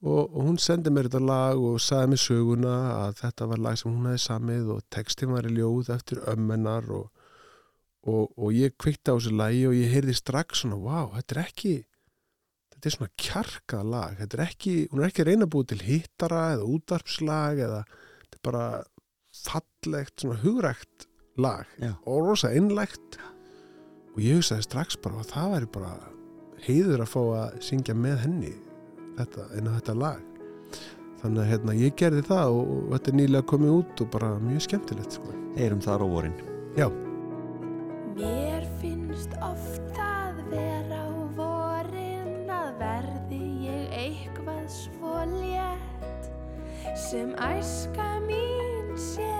[0.00, 3.80] Og, og hún sendi mér þetta lag og sagði mér söguna að þetta var lag
[3.80, 7.10] sem hún hefði samið og textin var í ljóð eftir ömmennar og,
[8.08, 11.42] og, og ég kvikti á þessu lagi og ég heyrði strax svona, wow, þetta er
[11.44, 11.74] ekki
[12.80, 15.82] þetta er svona kjarkað lag þetta er ekki, hún er ekki reyna að búið til
[15.84, 18.64] hittara eða útarpslag eða þetta er bara
[19.40, 21.06] fallegt, svona hugrækt
[21.40, 21.92] lag Já.
[22.08, 23.20] og rosa einlægt
[24.14, 25.92] og ég hugsaði strax bara að það væri bara
[26.64, 28.54] heiður að fá að syngja með henni
[29.20, 30.24] þetta, en þetta lag
[31.20, 34.32] þannig að hérna, ég gerði það og, og þetta er nýlega komið út og bara
[34.40, 35.36] mjög skemmtilegt sko.
[35.58, 36.36] heyrum þar á vorin
[36.78, 36.88] já,
[38.20, 46.28] Mér finnst oft það vera á vorin að verði ég eitthvað svo létt
[47.08, 49.39] sem æska mín sé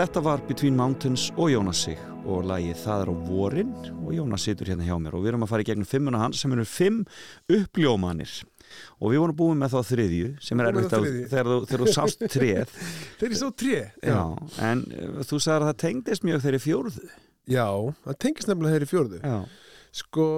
[0.00, 4.46] Þetta var Between Mountains og Jónas Sig og lagið Það er á vorin og Jónas
[4.46, 6.64] situr hérna hjá mér og við erum að fara í gegnum fimmuna hans sem eru
[6.64, 7.02] fimm
[7.52, 8.32] uppljómanir.
[8.96, 10.96] Og við vorum búin með þá þriðju sem er erfitt
[11.34, 12.72] þegar þú, þú sást tréð.
[13.20, 14.22] Þeir eru svo tré já,
[14.70, 17.12] en uh, þú sagðir að það tengdist mjög þeirri fjórðu.
[17.58, 17.68] Já,
[18.06, 19.20] það tengist nefnilega þeir í fjórðu.
[19.20, 19.38] Já,
[20.00, 20.32] Sko,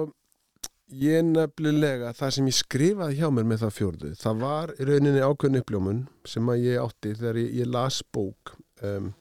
[1.07, 5.63] ég nefnilega, það sem ég skrifaði hjá mér með það fjórðu, það var rauninni ákveðin
[5.63, 9.13] uppljómun sem að ég átti þegar ég, ég las bók um,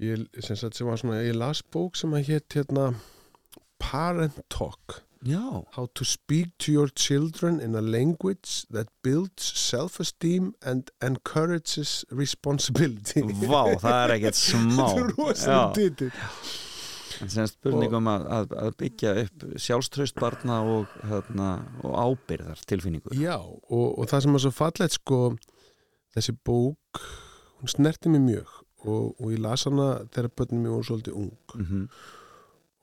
[0.00, 2.90] ég, sem sagt svona, ég las bók sem að hétt hérna
[3.80, 5.02] Parent Talk.
[5.20, 12.06] Já, How to speak to your children in a language that builds self-esteem and encourages
[12.10, 13.20] responsibility.
[13.44, 14.86] Vá, það er ekkert smá.
[14.88, 15.72] Þetta er rosalega Já.
[15.76, 16.12] titill.
[17.20, 21.50] En sem spurningum að, að, að byggja upp sjálfströst barna og, hérna,
[21.84, 25.18] og ábyrðar tilfinningu Já, og, og það sem er svo fallegt sko
[26.16, 27.02] þessi bók
[27.60, 31.36] hún snerti mig mjög og, og ég las hana þegar börnum mér voru svolítið ung.
[31.58, 31.86] Mm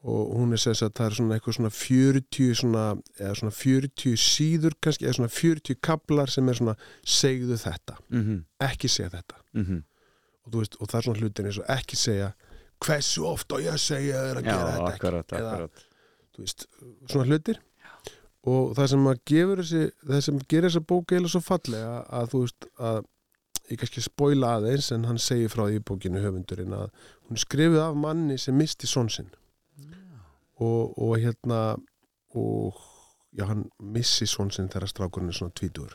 [0.07, 2.83] og hún er sem sagt það er svona eitthvað svona 40 svona,
[3.17, 8.37] eða svona 40 síður kannski, eða svona 40 kablar sem er svona segðu þetta, -hmm.
[8.69, 9.41] ekki segja þetta.
[9.57, 9.81] Mm
[10.47, 12.31] og, þú veist, og það er svona hlutin eins og ekki segja
[12.83, 15.85] hversu oft á ég að segja þér að Já, gera þetta akkurat, ekki Eða, akkurat.
[16.33, 16.67] þú veist,
[17.11, 17.61] svona hlutir.
[18.47, 22.29] Og það sem að gefur þessi það sem gerir þessa bók eða svo fallega að
[22.33, 22.99] þú veist að
[23.71, 26.89] ég kannski spoila aðeins en hann segir frá því bókinu höfundurinn að
[27.27, 29.31] hún skrifið af manni sem misti son sinn.
[30.57, 31.77] Og, og hérna
[32.37, 32.77] og
[33.37, 35.93] já hann missi son sinn þegar strákurinn er svona tvítur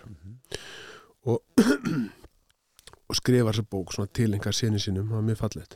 [1.26, 1.40] og
[3.12, 5.74] og skrifar þessa bók svona til einhver sinni sínum, það var mjög fallegt.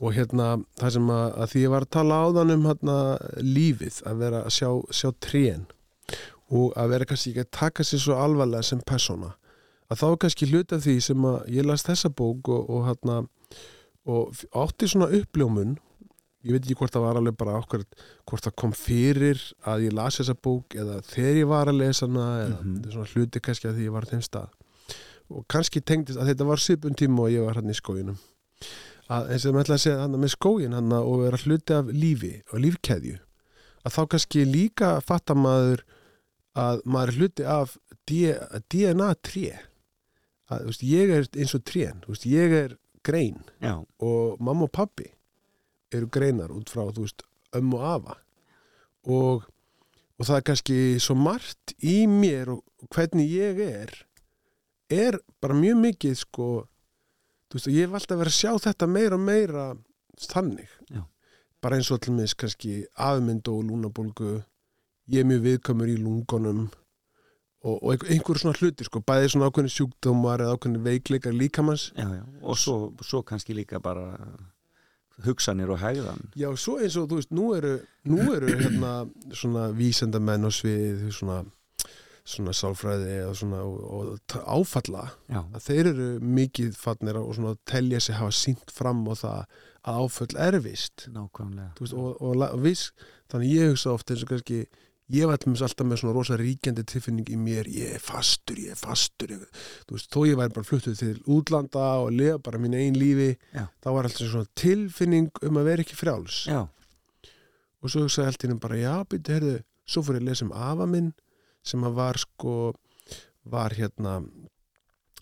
[0.00, 0.46] Og hérna
[0.80, 2.96] það sem að, að því ég var að tala áðan um hérna
[3.44, 5.66] lífið að vera að sjá, sjá trén
[6.54, 9.34] og að vera kannski ekki að taka sér svo alvarlega sem persóna
[9.90, 12.86] að þá er kannski hluti af því sem að ég las þessa bók og, og
[12.88, 13.18] hérna
[14.04, 15.76] og átti svona uppljómun
[16.44, 17.84] ég veit ekki hvort það var alveg bara okkur
[18.28, 22.08] hvort það kom fyrir að ég las þessa bók eða þegar ég var að lesa
[22.08, 24.50] hana eða þetta er svona hluti kannski að því ég var þeim stað.
[25.32, 28.18] Og kannski tengdist að þetta var svipun tíma og ég var hann í skóginum.
[29.08, 31.92] Að eins og ég ætla að segja hann með skógin hann og vera hluti af
[31.92, 33.16] lífi og lífkeðju
[33.84, 35.84] að þá kannski líka fattar maður
[36.56, 37.76] að maður er hluti af
[38.08, 39.56] DNA 3
[40.54, 43.42] að veist, ég er eins og trén veist, ég er grein.
[43.60, 45.10] Já, og mamma og pappi
[45.94, 47.24] eru greinar út frá, veist,
[47.54, 48.18] ömmu og afa.
[49.04, 49.44] Og,
[50.18, 53.92] og það er kannski svo margt í mér og hvernig ég er
[54.92, 56.48] er bara mjög mikið sko,
[57.66, 59.66] ég hef alltaf verið að sjá þetta meira og meira
[60.20, 60.70] þannig.
[60.90, 61.04] Já.
[61.64, 64.42] bara eins og allir mis kannski afmynd og lúnabólgu
[65.08, 66.66] ég er mjög viðkomur í lungunum
[67.64, 71.90] og, og einhver, einhver svona hluti sko, bæði svona ákveðni sjúkdómar eða ákveðni veikleikar líkamanns
[71.96, 74.12] já, já og svo, svo kannski líka bara
[75.22, 76.30] hugsanir og hegðan.
[76.38, 77.74] Já, svo eins og þú veist, nú eru,
[78.10, 78.94] nú eru hérna
[79.36, 81.42] svona vísendamenn og svið, svona,
[82.26, 85.06] svona sálfræði og svona og, og áfalla.
[85.30, 86.08] Já, að þeir eru
[86.40, 91.06] mikið fannir og svona telja sig hafa sínt fram á það að áföll er vist
[91.12, 92.88] nákvæmlega veist, og, og, og viss,
[93.28, 94.62] þannig ég hugsa oft eins og kannski
[95.12, 98.72] ég var alltaf, alltaf með svona rosa ríkjandi tilfinning í mér, ég er fastur, ég
[98.72, 99.42] er fastur ég,
[99.88, 103.34] þú veist, þó ég væri bara fluttuð til útlanda og lifa bara mín einn lífi
[103.52, 103.66] Já.
[103.84, 108.48] þá var alltaf svona tilfinning um að vera ekki frjáls Já, og svo hugsaði allt
[108.48, 111.12] innum bara, já, byrju, heyrðu svo fór ég að lesa um afa minn
[111.64, 112.56] sem að var sko
[113.52, 114.22] var hérna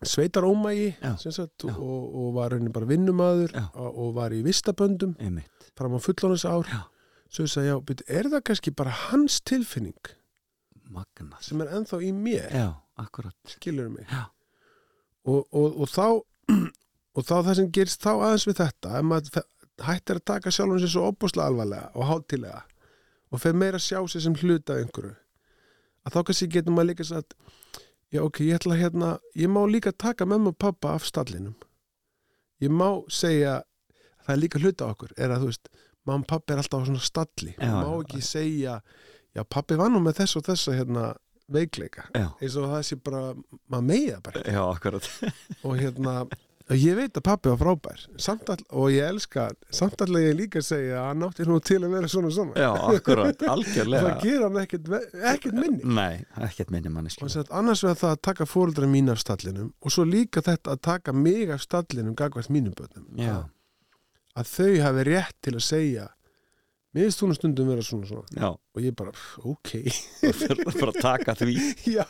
[0.02, 1.16] sveitarómægi Já.
[1.18, 6.00] sem sagt, og, og var henni bara vinnumadur og var í vistaböndum einmitt fram á
[6.02, 6.82] fullónus ár Já.
[7.32, 10.12] Svo ég sagði, já, byrju, er það kannski bara hans tilfinning
[10.92, 11.40] Magnað.
[11.40, 12.68] sem er ennþá í mér, Já,
[13.48, 14.08] skilur mig?
[15.24, 16.06] Og, og, og þá
[17.16, 19.48] og þá það sem gerist þá aðeins við þetta ef maður
[19.82, 22.62] hættir að taka sjálfum sér svo opbúslega alvarlega og hátilega
[23.32, 25.14] og fer meira að sjá sér sem hluta einhverju
[26.02, 27.36] að þá kannski getur maður líka sagt
[28.12, 31.54] já ok, ég ætla hérna ég má líka taka mömmu og pappa af stallinum.
[32.60, 33.62] Ég má segja
[34.26, 35.70] það er líka hluta okkur er að þú veist,
[36.08, 37.56] mamma og pappa er alltaf á svona stalli.
[37.56, 38.78] Já, má já, ekki segja
[39.36, 41.10] já pappi var nú með þess og þessa hérna
[41.52, 42.06] veikleika.
[42.16, 43.26] Já, eins og það sé bara,
[43.68, 44.46] maður meiða bara.
[44.46, 44.62] Já,
[45.66, 46.16] og hérna
[46.70, 48.02] og ég veit að pappi var frábær.
[48.22, 51.58] Samt all, og ég elska, samt allega ég líka að segja að hann átti nú
[51.64, 52.54] til að vera svona svona.
[52.56, 54.02] Já, akkurat, algjörlega.
[54.06, 54.92] Það gera hann ekkert,
[55.32, 55.80] ekkert minni.
[55.98, 60.06] Nei, ekkert minni sagt, annars vegar það að taka fóruldra mín af stallinum og svo
[60.08, 63.10] líka þetta að taka mig af stallinum gagvart mínum börnum.
[63.18, 63.42] Já,
[64.38, 66.08] að, þau hafi rétt til að segja
[66.92, 68.26] mér finnst nú stundum vera svona svona.
[68.36, 69.12] Já, og ég bara,
[69.48, 69.70] ok.
[70.80, 71.54] Bara taka því.
[71.96, 72.08] Já.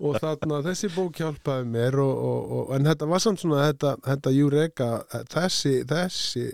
[0.00, 3.94] Og þarna þessi bók hjálpaði mér og, og, og, en þetta var samt svona þetta,
[4.04, 4.88] þetta Júreka,
[5.32, 6.44] þessi þessi,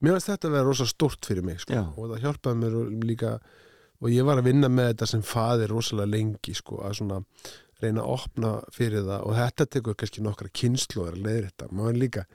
[0.00, 1.84] mér finnst þetta að vera rosa stórt fyrir mig sko.
[1.96, 3.34] Og það hjálpaði mér líka
[4.02, 7.20] og ég var að vinna með þetta sem faðir rosalega lengi sko, að svona
[7.82, 9.28] reyna að opna fyrir það.
[9.28, 12.26] Og þetta tekur kannski nokkra kynnslóðar að leiðir þetta, maður líka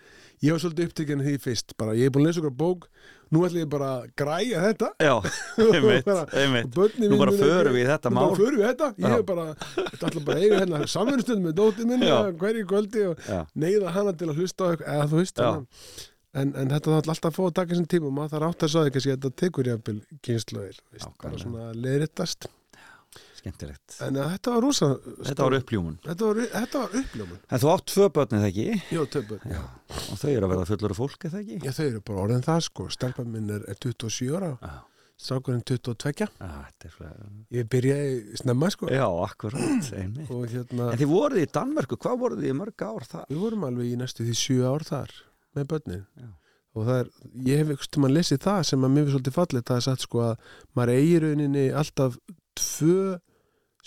[0.46, 2.88] ég var svolítið upptekinn af því fyrst, bara ég er búin að lesa okkur bók,
[3.34, 4.90] nú ætla ég bara að græja þetta.
[5.04, 5.14] Já,
[5.78, 6.12] einmitt,
[6.42, 6.78] einmitt.
[7.04, 8.28] Nú bara förum við þetta Nú mál.
[8.28, 9.48] bara förum við þetta, ég hef bara
[9.88, 12.12] ætla bara að eiga hérna samverðstund með dótið minni
[12.44, 13.26] hverju kvöldi og
[13.58, 15.66] neyða hana til að hlusta eða þú hana.
[16.38, 18.74] en, en þetta þarf alltaf að fá að taka sem tíma maður þarf átt að
[18.76, 22.50] sagði kannski að þetta tekur jafnvel kynnslóðir, veist, bara svona leiðrittast
[23.48, 23.96] skemmtilegt.
[24.04, 24.90] En að þetta var rosa
[25.28, 25.96] Þetta var uppljómun.
[26.06, 27.40] Þetta var, þetta var uppljómun.
[27.48, 28.68] En þú átt tvö börn eða ekki?
[28.92, 29.64] Já, töpur, já.
[29.98, 31.60] og þau eru að verða fullur af fólk eða ekki?
[31.64, 32.88] Já, þau eru bara orðin það sko.
[32.94, 34.54] Stelpa minn er, er 27 ára.
[34.62, 34.78] Já.
[35.18, 36.98] strákurinn 22 Ah, er
[37.50, 38.90] ég byrjaði snemma sko.
[38.94, 39.58] Já, akkurat
[39.90, 43.24] hérna, En þið voruð í Danmörku, hvað voruð þið í mörg ár það?
[43.32, 45.16] við vorum alveg í næstu því sjö ár þar
[45.58, 46.06] með börnin.
[46.22, 46.28] Já.
[46.78, 47.08] og það er,
[47.48, 50.04] ég hef ykkur mann lesið það sem að mér finnst svolítið fallið, það er satt
[50.06, 50.36] sko að
[50.78, 52.20] maður eigi í rauninni alltaf
[52.54, 53.00] tvö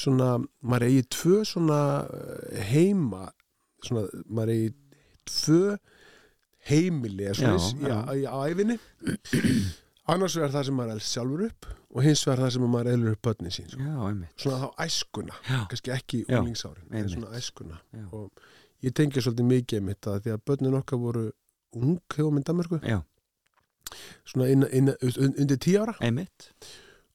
[0.00, 0.30] svona,
[0.64, 1.80] maður eigi tvö svona
[2.16, 3.26] eh, heima
[3.84, 4.70] svona, maður eigi
[5.30, 5.76] tvö
[6.70, 8.76] heimili eða svona, í æfinni
[10.10, 13.14] annars vegar það sem maður elst sjálfur upp og hins vegar það sem maður elur
[13.16, 13.82] upp börnin sín sko.
[13.82, 13.94] Já,
[14.44, 15.60] svona þá æskuna, Já.
[15.70, 18.04] kannski ekki úlingsárin, en svona æskuna Já.
[18.14, 18.44] og
[18.86, 21.24] ég tengi svolítið mikið með þetta því að börnin okkar voru
[21.78, 23.00] ung hefur minn Danmarku, Já,
[24.30, 26.50] svona inn, inn, un- undir tíu ára einmitt.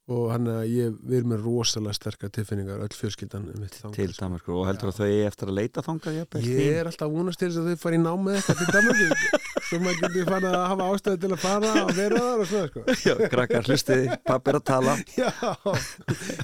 [0.06, 4.54] Og hann að ég við erum með rosalega sterkar tilfinningar öll fjölskyldan mitt Til Danmörku
[4.54, 6.44] og heldur að þau eigi eftir að leita jafnvel?
[6.46, 9.80] ég er alltaf vonast til þess að þau fari í námið eitthvað til Danmarku svo
[9.82, 12.84] maður getur fann að hafa ástæði til að fara og vera þar og svona sko.
[13.08, 14.96] Já, krakkar hlustiði, pappi er að tala.
[15.22, 15.32] Já,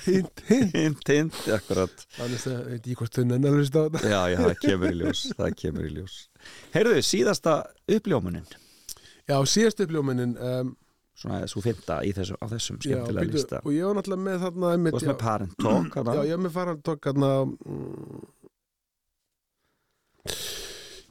[0.08, 0.76] hint, hint.
[0.76, 2.06] Hint, hint, akkurat.
[2.18, 4.04] Þannig að veit ég hvort þau nennar hlust á þetta.
[4.14, 6.18] Já, já, það kemur í ljós Það kemur í ljós.
[6.74, 7.58] Heyrðu, síðasta
[7.98, 8.48] uppljómunin.
[9.30, 10.74] Já, síðast uppljóminin um,
[11.18, 14.26] Svona svo fynda í þessu, á þessum já, skemmtilega býtu, lista og ég var náttúrulega
[14.28, 16.14] með þarna einmitt, varst já, með Parent Talk hana.
[16.16, 18.22] Já, ég er með að tók hérna mm,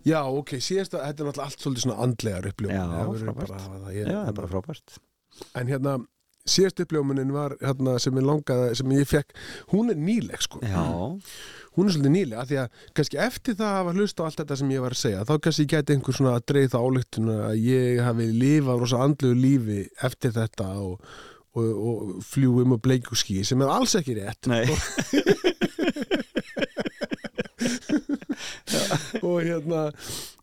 [0.08, 3.52] Já, ok, síðasta þetta er náttúrulega allt svolítið svona andlegar uppljómun Já, Það frábært.
[3.52, 3.92] að það.
[4.00, 4.96] já, það er bara frábært
[5.60, 5.94] En hérna,
[6.50, 9.34] síðast uppljómunin var hérna sem ég langaði, sem ég fekk
[9.72, 10.60] hún er nýleg sko.
[10.64, 10.84] Já,
[11.76, 14.40] hún er svolítið nýleg, af því að kannski eftir það að hafa hlust á allt
[14.42, 17.34] þetta sem ég var að segja þá kannski geti einhver svona að dreif það álíktun
[17.36, 19.80] að ég hafi lifað rosa andlegu lífi
[20.10, 21.12] eftir þetta og,
[21.54, 24.50] og, og fljúum og bleikuski sem er alls ekki rétt.
[24.50, 24.64] Nei.
[29.20, 29.90] Og hérna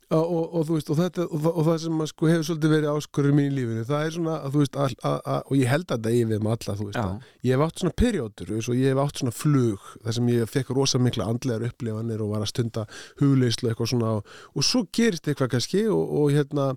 [0.07, 3.33] og, og, og þú veist og, þetta, og, það- sem sko hefur svolítið verið áskurður
[3.35, 5.91] mín í lífinu það er svona að þú veist að, að, að, og ég held
[5.91, 6.99] að það ég við með alla þú veist
[7.43, 10.71] ég hef átt svona perjótur og ég hef átt svona flug þar sem ég fekk
[10.77, 12.85] rosa mikla andlegar upplefanir og var að stunda
[13.19, 16.69] hugleyslu eitthvað svona og, og svo gerist eitthvað kannski og, og hérna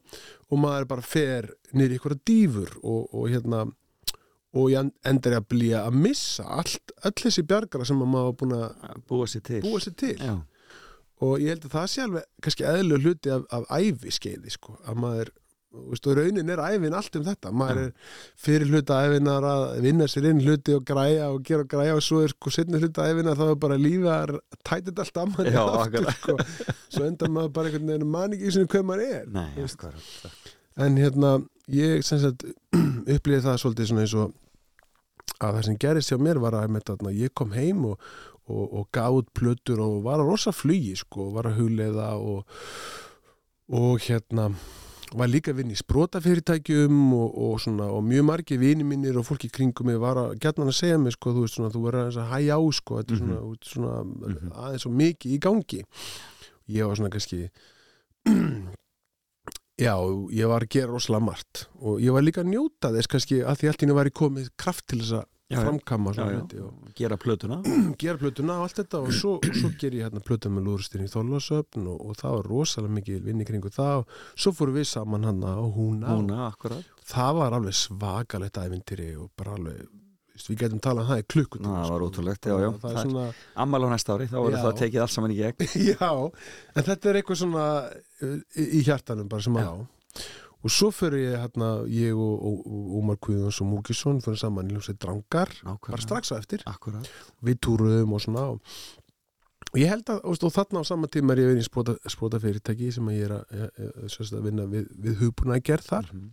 [0.51, 3.63] og maður bara fer nýri eitthvað dýfur og, og hérna
[4.59, 8.09] og ég en- endar ég að blíja að missa allt, öll þessi bjargara sem að
[8.11, 9.61] maður búin að Búa sér til.
[9.63, 10.17] búa sér til.
[10.19, 10.33] Já,
[11.21, 14.79] og ég held að það sé alveg kannski eðlur hluti af, af ævi skeiði sko,
[14.89, 15.33] að maður
[15.71, 17.53] þú veist, og raunin er ævin allt um þetta.
[17.55, 21.71] Maður er fyrir hluta ævinar að vinna sér inn hluti og græja og gera og
[21.71, 23.79] græja og svo er sko setni hluta ævinar þá er bara
[24.65, 26.37] tæta þetta allt að manni aftur sko.
[26.89, 30.51] svo endar maður bara einhvern veginn man ekki sem hvað maður er nei, akkurat
[30.81, 31.33] en hérna
[31.71, 32.47] ég sagt
[33.15, 34.35] upplýði það svolítið svona eins og
[35.41, 38.11] að það sem gerist hjá mér var að ég kom heim og,
[38.51, 42.13] og, og gaf út plötur og var að rosa flugi sko, og var að hugleiða
[42.19, 42.61] og,
[43.71, 44.51] og hérna
[45.11, 49.27] var líka að vinna í sprótafyrirtækjum og, og, svona, og mjög margi vini mínir og
[49.27, 52.05] fólki kringum mig var að gætna að segja mig sko, þú veist svona, þú verður
[52.05, 55.83] aðeins að hæja á sko, þetta er svona, mm svona aðeins svo mikið í gangi
[56.71, 57.49] ég var svona kannski
[59.81, 59.95] Já,
[60.37, 63.61] ég var að gera rosalega margt og ég var líka að njóta þess kannski að
[63.63, 65.29] því allt í henni væri komið kraft til þess að.
[65.59, 67.61] Framkama Já, já, og gera plötuna.
[68.01, 71.11] Gera plötuna og allt þetta og svo, svo ger ég hérna plötuna með lúrustinn í
[71.11, 75.27] Þorlásöfn og, og það var rosalega mikið vinni kringu það og svo fórum við saman
[75.31, 76.93] hann á húna, akkurat.
[77.01, 79.89] Og það var alveg svakalegt ævintýri og bara alveg
[80.49, 82.69] við getum talað um það í klukkut Ná, það var ótrúlegt, já, já.
[82.81, 83.25] það er svona
[83.61, 84.63] Ammæl á næsta ári, þá verður Já.
[84.65, 85.67] það tekið allt saman í gegn.
[85.91, 86.11] Já,
[86.75, 89.75] en þetta er eitthvað svona uh, í í hjartanum bara sem að á
[90.61, 92.47] og svo fyrir ég hérna, ég og,
[93.01, 96.03] Ómar Guðjóns og Múkisson fyrir saman í hljómsveit Drangar bara Nákvæmlega.
[96.05, 97.09] strax á eftir, Akkurat
[97.43, 98.61] við túruðum og svona og,
[99.73, 101.97] og ég held að, og, og þarna á sama tíma er ég verið í spota,
[102.11, 105.89] spota fyrirtæki sem ég er að, ég, ég, að vinna við, við hugbúna að gerð
[105.95, 106.31] þar Mhm.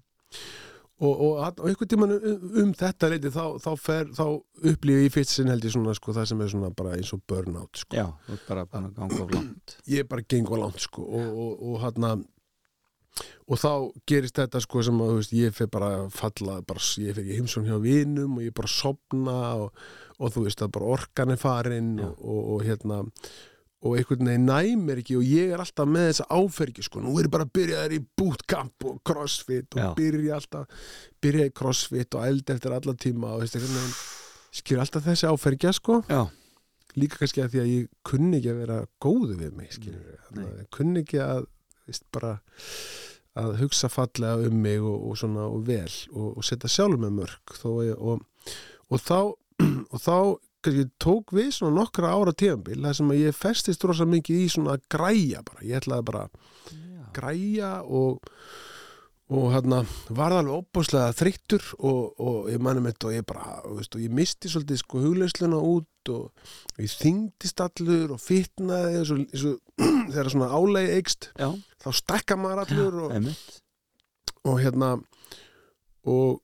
[0.98, 3.70] og, og, og einhvern tíman um, um þetta leiti þá, þá,
[4.18, 4.24] þá
[4.72, 7.22] upplýði ég fyrst sinn held ég svona sko, það sem er svona bara eins og
[7.30, 7.94] burnout sko.
[8.00, 8.08] Já,
[8.48, 11.54] bara að ganga of langt ég bara geng á langt sko og, og,
[13.48, 13.72] og þá
[14.10, 17.42] gerist þetta sko sem að veist, ég fyrir bara að falla bara, ég fyrir ekki
[17.42, 19.84] heimsón hjá vinum og ég bara sopna og,
[20.18, 23.04] og þú veist að bara orkan er farin og, og, og hérna
[23.86, 27.30] og einhvern veginn næmir ekki og ég er alltaf með þessa áfergi sko, nú er
[27.32, 29.90] bara að byrja þær í bootcamp og crossfit og Já.
[30.00, 30.88] byrja alltaf
[31.22, 33.94] byrja í crossfit og eld eftir alla tíma og veist, veginn
[34.58, 36.00] skilur alltaf þessi áfergja sko.
[36.10, 36.24] Já,
[36.98, 41.06] líka kannski að því að ég kunni ekki að vera góðu við mig skilur kunni
[41.06, 41.46] ekki að
[41.88, 42.38] veist, bara
[43.38, 47.18] að hugsa fallega um mig og, og svona og vel og, og setja sjálf með
[47.22, 48.22] mörg og,
[48.90, 49.20] og þá
[49.94, 50.18] og þá
[50.68, 54.48] kannski tók við svona nokkra ára tíðanbíl þar sem að ég festist rosa mikið í
[54.52, 58.26] svona að græja bara, ég ætlaði bara að græja og
[59.28, 59.82] og hérna
[60.16, 64.04] var það alveg óbúslega þreyttur og, og ég manum þetta og ég bara, veist, og
[64.06, 69.46] ég misti svolítið sko hugleisluna út og, og ég þyngdist allur og fitnaði og, eins
[69.50, 71.50] og þegar svona álegi eikst já,
[71.84, 73.32] þá stekka maður allur og,
[74.48, 74.94] og hérna
[76.08, 76.44] og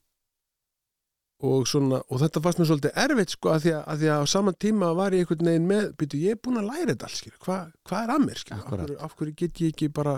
[1.43, 4.21] og svona, og þetta fannst mér svolítið erfitt sko, að því að, að því að
[4.23, 7.09] á saman tíma var ég einhvern veginn með, býtu, ég er búin að læra þetta
[7.09, 7.57] alls, skilur, Hva,
[7.89, 10.13] hvað er að mér, af hverju, af hverju get ég ekki bara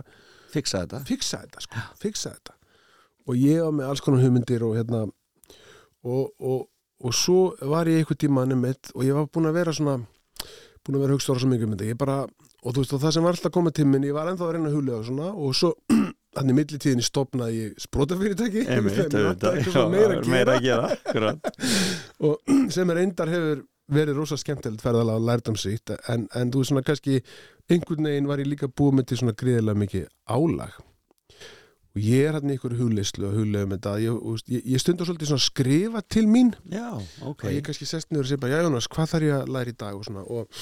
[0.53, 1.01] Fiksa þetta.
[1.09, 2.54] fiksa þetta, sko, fiksa þetta
[3.25, 6.67] og ég var með alls konar hugmyndir og hérna og, og,
[7.01, 9.99] og svo var ég einhvern tíma mitt og ég var búin að vera svona
[10.85, 11.89] búin að vera hugst ára svo mikið um þetta.
[11.89, 12.17] Ég bara,
[12.61, 14.53] og þú veist, og það sem var alltaf að til minn ég var ennþá að
[14.55, 15.71] reyna að huglega og svona og svo
[16.35, 18.65] þannig í millitíðinni stopnaði ég sprótafyrirtæki
[20.29, 20.89] meira að gera.
[21.31, 21.39] að
[22.29, 23.63] og sem er reyndar hefur
[23.95, 27.19] verið rosa skemmtilegt ferðalega og lært um sitt en, en þú veist svona kannski
[27.69, 30.77] einhvern veginn var ég líka búið með til svona gríðilega mikið álag
[31.95, 34.17] og ég er í ykkur hugleyslu og huglega um þetta ég,
[34.51, 36.51] ég, ég stundar svolítið svona að skrifa til mín.
[36.67, 36.89] Já,
[37.23, 37.45] ok.
[37.47, 39.71] Og ég kannski sest niður og sé bara, já Jónas, hvað þarf ég að læra
[39.71, 39.95] í dag?
[39.95, 40.59] Og svona og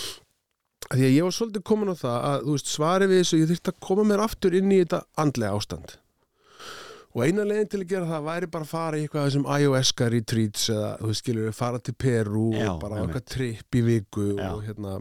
[0.93, 3.51] því að ég var svolítið komin á það að þú veist, svari við þessu, ég
[3.51, 5.95] þyrfti að koma mér aftur inn í þetta andlega ástand.
[7.13, 10.07] Og eina leiðin til að gera það væri bara að fara í eitthvað þessum ayahuasca
[10.09, 14.29] retreats eða þú veist, skilur fara til Peru Já, og bara eitthvað tripp í viku
[14.33, 14.47] Já.
[14.49, 14.95] og hérna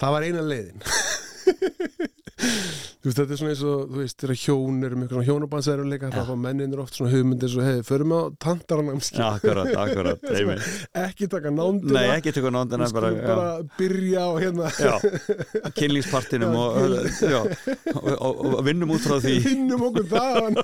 [0.00, 0.86] það var eina leiðin
[2.38, 6.10] þú veist, þetta er svona eins og þú veist, þegar hjón eru með eitthvað hjónabandsæruleika
[6.14, 10.68] þá fá menninir oft svona hugmyndir svo, hei, förum á tantaranamski Já, akkurat, akkurat einmitt.
[11.02, 11.94] ekki taka nándina.
[11.98, 14.70] Nei, ekki tökur nándina bara, bara byrja á hérna.
[14.78, 14.94] Já,
[15.78, 16.78] kynlífspartinum og,
[17.38, 19.34] og, og, og vinnum út frá því.
[19.46, 20.58] Hinnum okkur þaðan.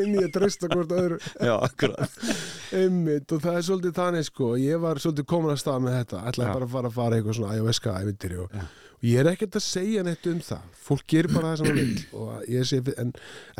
[0.00, 1.20] Inn í að treysta hvort öðru.
[1.38, 2.18] Já, akkurat.
[2.74, 6.22] Einmitt og það er svolítið þannig sko ég var svolítið komin að stað með þetta.
[6.30, 8.64] Ætlaði bara að fara að fara eitthvað svona ayahuasca ævindir og, Já.
[8.64, 11.80] og ég er ekkert að segja neitt um það fólk gerir bara það sem það
[11.80, 13.10] vil ég sé, en,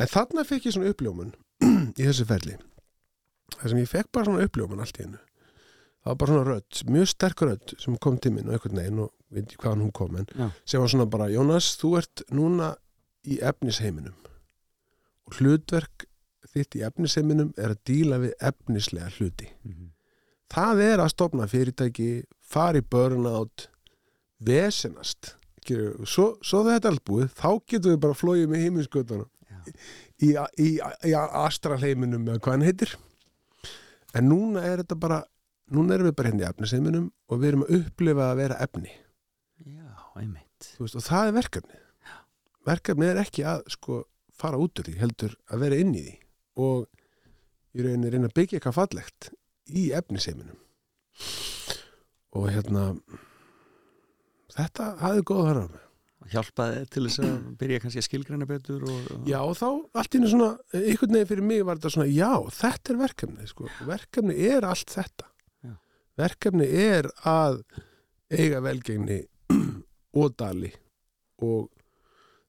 [0.01, 1.33] en þarna fekk ég svona uppljómun
[1.99, 2.55] í þessu ferli
[3.59, 6.81] það sem ég fekk bara svona uppljómun allt í hennu það var bara svona rödd,
[6.93, 9.93] mjög sterk rödd sem kom til minn og einhvern veginn og veit ekki hvaðan hún
[10.01, 10.49] kom en Já.
[10.65, 12.71] sem var svona bara, Jónas, þú ert núna
[13.25, 14.17] í efnisheiminum
[15.25, 16.05] og hlutverk
[16.53, 19.87] þitt í efnisheiminum er að díla við efnislega hluti Mhm.
[20.53, 22.09] það er að stopna fyrirtæki
[22.45, 23.65] fara í burnout
[24.45, 25.35] vesenast
[26.05, 29.61] svo, svo þetta er allt búið þá getum við bara flóið með heiminskautunum Já.
[30.21, 30.29] í,
[30.61, 30.67] í,
[31.09, 32.91] í, astralheiminum eða hvað hann heitir.
[34.15, 35.23] En núna er þetta bara
[35.73, 38.93] núna erum við bara hérna í efnisheiminum og við erum að upplifa að vera efni.
[39.65, 39.89] Já,
[40.21, 40.69] einmitt.
[40.77, 41.81] Veist, og það er verkefni
[42.65, 44.03] verkefni er ekki að sko
[44.35, 46.15] fara út úr því, heldur að vera inn í því.
[46.65, 46.85] Og
[47.75, 49.29] í rauninni reyna að byggja eitthvað fallegt
[49.75, 50.61] í efniseiminum
[52.35, 52.83] og hérna
[54.55, 55.81] þetta hafði góð þar á mig.
[56.25, 59.25] Hjálpaði til þess að byrja kannski að skilgreina betur og, og...
[59.29, 59.67] já þá
[59.99, 63.49] allt í einu svona einhvern veginn fyrir mig var þetta svona já þetta er verkefni
[63.51, 63.67] sko.
[63.85, 65.27] verkefni er allt þetta.
[65.61, 65.73] Já.
[66.23, 67.59] verkefni er að
[68.33, 69.19] eiga velgengni
[70.23, 70.71] og dali.
[71.45, 71.69] Og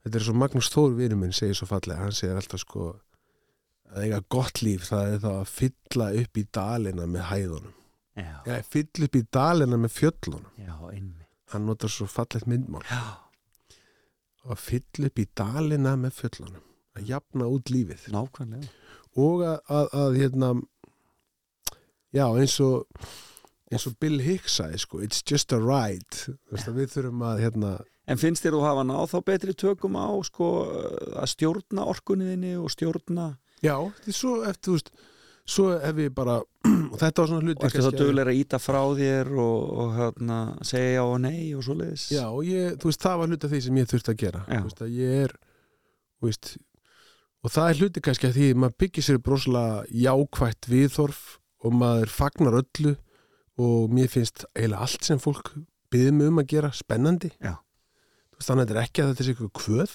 [0.06, 2.94] þetta er svo Magnús Þór vinur minn segir svo fallega, hann segir alltaf sko
[3.92, 7.76] að eiga gott líf það er þá að fylla upp í dalina með hæðunum.
[8.16, 10.50] Já, ja, fylla upp í dalina með fjöllunum.
[10.64, 12.84] Já, einmitt hann notar svo fallegt myndmál.
[12.90, 13.18] Já,
[14.46, 16.64] að fylla upp í dalina með fjöllunum
[16.96, 18.06] að jafna út lífið.
[18.14, 18.70] Nákvæmlega.
[19.16, 20.50] Og að, að, að hérna
[22.16, 22.86] já eins og
[23.72, 26.36] eins og Bill Hicks sagði sko it's just a ride.
[26.54, 27.76] Að við þurfum að hérna
[28.06, 30.48] En finnst þér þú hafa náð þá betri tökum á sko,
[31.18, 33.32] að stjórna orkunniðinni og stjórna
[33.64, 33.74] já,
[34.04, 34.92] því svo eftir þú veist
[35.46, 36.36] svo hef ég bara
[36.92, 39.92] og þetta var svona hluti og ertu þá kannski að- íta frá þér og, og
[39.96, 42.06] hérna, segja já og nei og svoleiðis?
[42.14, 44.44] Já og ég, þú veist, það var hluti af því sem ég þurfti að gera.
[44.66, 45.34] Veist, að ég er
[46.26, 46.52] veist,
[47.46, 51.22] og það er hluti kannski að því að maður byggir sér broslega jákvætt viðþorf
[51.66, 52.96] og maður fagnar öllu
[53.56, 55.54] og mér finnst eiginlega allt sem fólk
[55.96, 57.30] mig um að gera spennandi.
[57.40, 59.94] Veist, þannig að þetta er ekki að þetta er eitthvað kvöð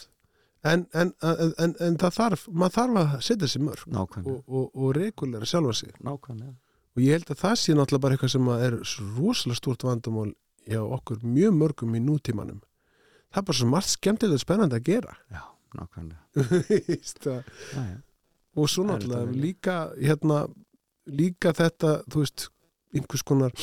[0.64, 4.92] en, en, en, en, það þarf maður þarf að setja sér mörg og, og, og
[4.98, 5.96] regulera sjálfa sig.
[6.06, 6.54] Nákvæmlega.
[6.96, 8.78] og ég held að það sé náttúrulega bara eitthvað sem er
[9.18, 10.32] rosalega stúrt vandamál
[10.70, 12.62] hjá okkur mjög mörgum í nútímanum.
[13.32, 15.18] Það er bara svo margt skemmtilega spennandi að gera.
[15.32, 15.44] Já,
[15.80, 16.22] nákvæmlega.
[18.60, 20.44] Og svo náttúrulega líka hérna,
[21.08, 22.50] líka þetta þú veist,
[22.96, 23.54] einhvers konar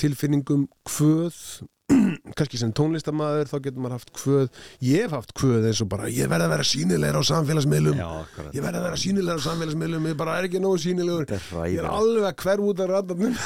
[0.00, 1.38] tilfinningum kvöð
[2.36, 4.48] kannski sem tónlistamæður þá getur maður haft kvöð.
[4.82, 8.00] Ég hef haft kvöð eins og bara ég verð að vera sínilegur á samfélagsmiðlum.
[8.00, 11.78] Já ég verð að vera sínilegur á samfélagsmiðlum ég bara er ekki nógu sínilegur ég
[11.78, 13.38] er alveg að hverf út af radarnum.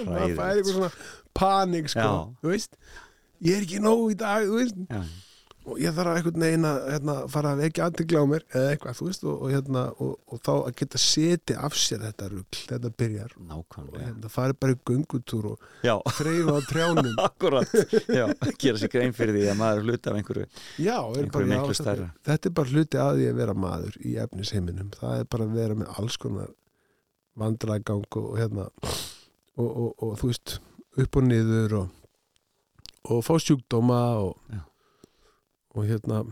[0.00, 0.90] Það fæði eitthvað svona
[1.36, 2.12] panik sko, Já.
[2.40, 2.78] þú veist.
[3.44, 4.80] Ég er ekki nóg í dag, þú veist.
[4.88, 5.02] Já,
[5.68, 8.96] og ég þarf einhvern veginn að hérna, fara að vekja aðtegla á mér eða eitthvað,
[8.96, 12.60] þú veist, og, og, hérna, og, og þá að geta seti af sér þetta rugl,
[12.70, 13.34] þetta byrjar.
[13.36, 14.04] Og nákvæmlega.
[14.06, 17.10] Hérna, farið bara í göngutúr og Já, þreifa á trjánum.
[17.28, 17.76] Akkurat
[18.08, 18.24] Já,
[18.62, 20.46] gera sér grein fyrir því að maður er hluti af einhverju
[20.80, 24.00] Já, er Einhverju bara, já, þetta, þetta er bara hluti að því að vera maður
[24.00, 26.50] í efnisheiminum, það er bara að vera með alls konar
[27.40, 28.66] vandræðgang og, og hérna
[29.60, 30.56] og, og, og þú veist,
[31.00, 31.94] upp og niður og,
[33.12, 34.64] og fá sjúkdóma og, Já.
[35.76, 36.24] Og hérna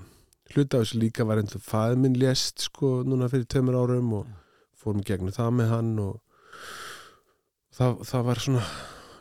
[0.53, 4.31] hluti af þessu líka var einhver fæð minn lést sko núna fyrir tveimur árum og
[4.79, 6.21] fórum gegnum það með hann og
[7.77, 8.65] það, það var svona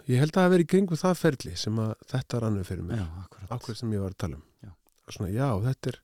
[0.08, 3.50] ég held að það verið í kringu það ferli sem að þetta rannu fyrir akkurat.
[3.52, 4.46] Ákveð sem ég var að tala um.
[4.64, 4.72] Já.
[5.12, 6.00] svona, já, þetta er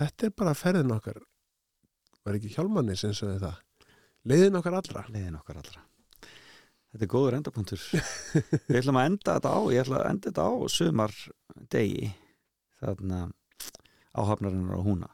[0.00, 1.20] þetta er bara ferðin okkar.
[2.24, 3.60] Var ekki hjálmanni sem sögði það?
[4.30, 5.04] Leiðin okkar allra.
[5.08, 5.84] Leiðin okkar allra.
[6.90, 7.84] Þetta er góður endapunktur.
[8.66, 11.14] Við ætlum að enda þetta á ég ætla að enda þetta á sumar
[11.70, 12.10] degi
[12.80, 13.20] þarna
[14.16, 15.10] áhafnarinnar á húna.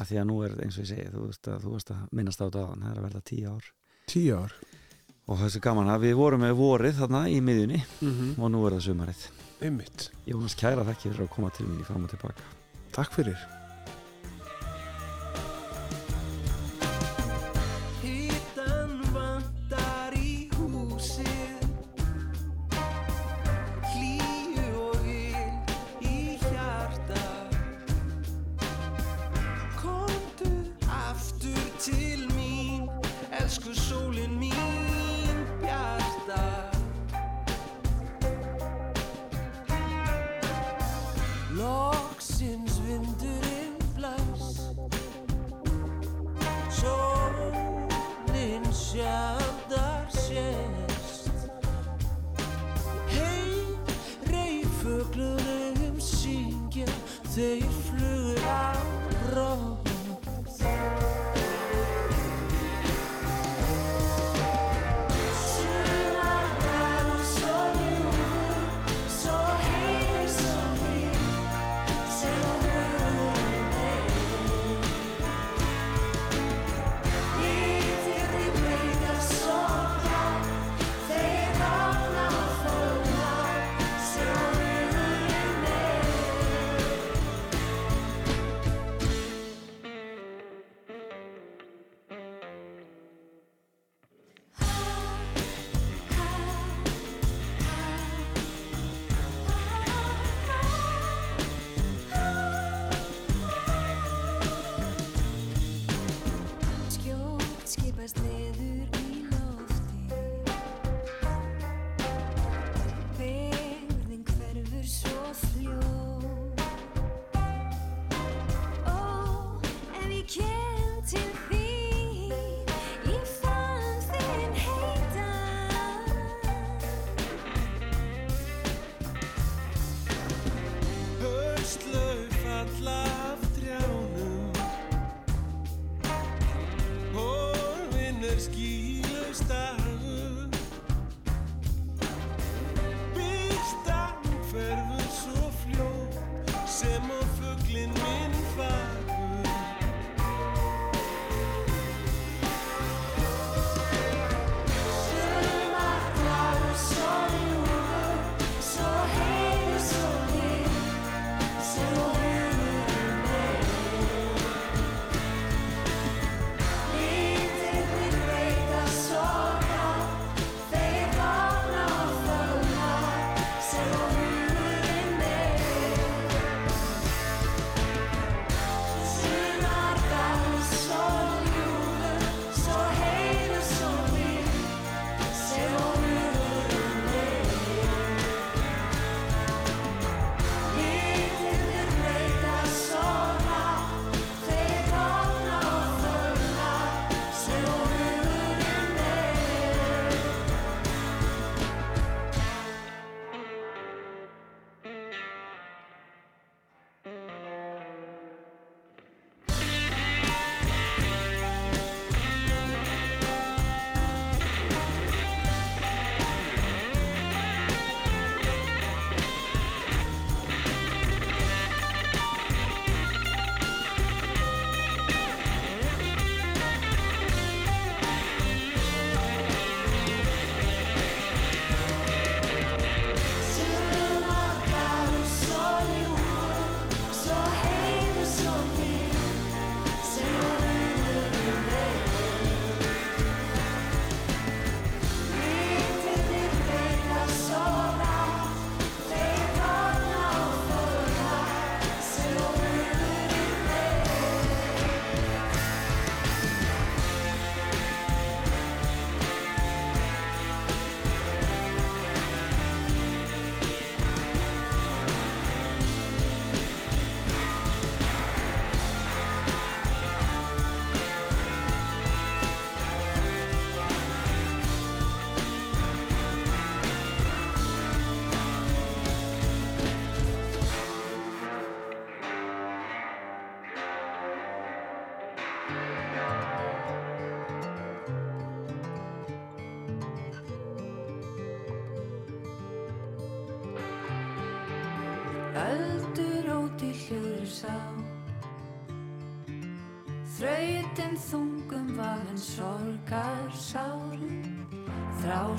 [0.00, 2.04] Af því að nú er eins og ég segi þú veist að, þú veist að
[2.16, 3.68] minnast á á það er að verða tíu ár.
[4.06, 4.56] Tíu ár.
[5.26, 8.78] Og þessi gaman að við vorum með vorið þarna í miðjunni mm og nú er
[8.78, 9.26] það sumarið.
[9.66, 12.50] Einmitt, Jónas kæra þekki fyrir að koma til mín í fram og tilbaka.
[12.94, 13.65] Takk fyrir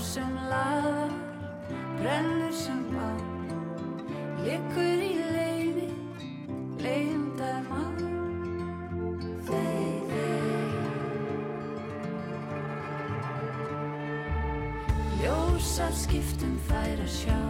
[0.07, 1.11] sem laðar,
[1.99, 3.07] brennur sem bá
[4.45, 5.87] Liggur í leiði,
[6.79, 7.97] leiðindar mann
[9.49, 10.47] Þeir, þeir
[15.19, 17.41] Ljós af skiptum fær að sjá.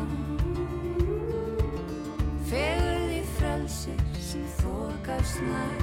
[2.49, 5.81] Fegurð í frelsir sem þokast nær.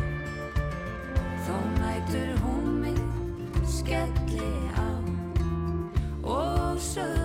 [1.47, 3.03] Þó nætur hún mig
[3.69, 4.64] skelli
[6.97, 7.24] á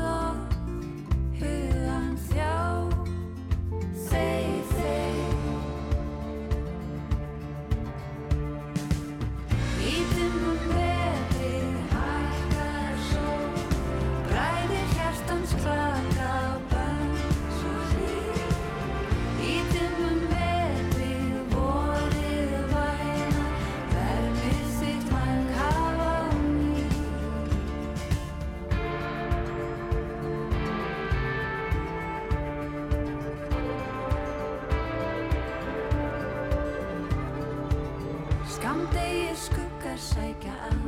[38.50, 40.80] Skamdegir skuggar sækja að.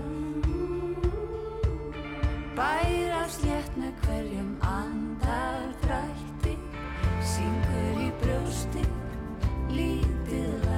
[2.57, 6.57] Bærast létt með hverjum andardrætti
[7.23, 8.83] Syngur í brjósti
[9.71, 10.70] lítið lag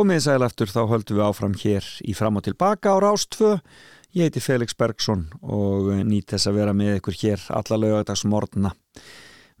[0.00, 3.50] Komið sæl eftir þá höldum við áfram hér í fram og tilbaka á Rástfö.
[4.16, 8.70] Ég heiti Felix Bergsson og nýt þess að vera með ykkur hér alla lögadags morgna.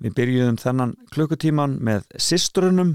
[0.00, 2.94] Við byrjuðum þennan klukkutíman með systrunum,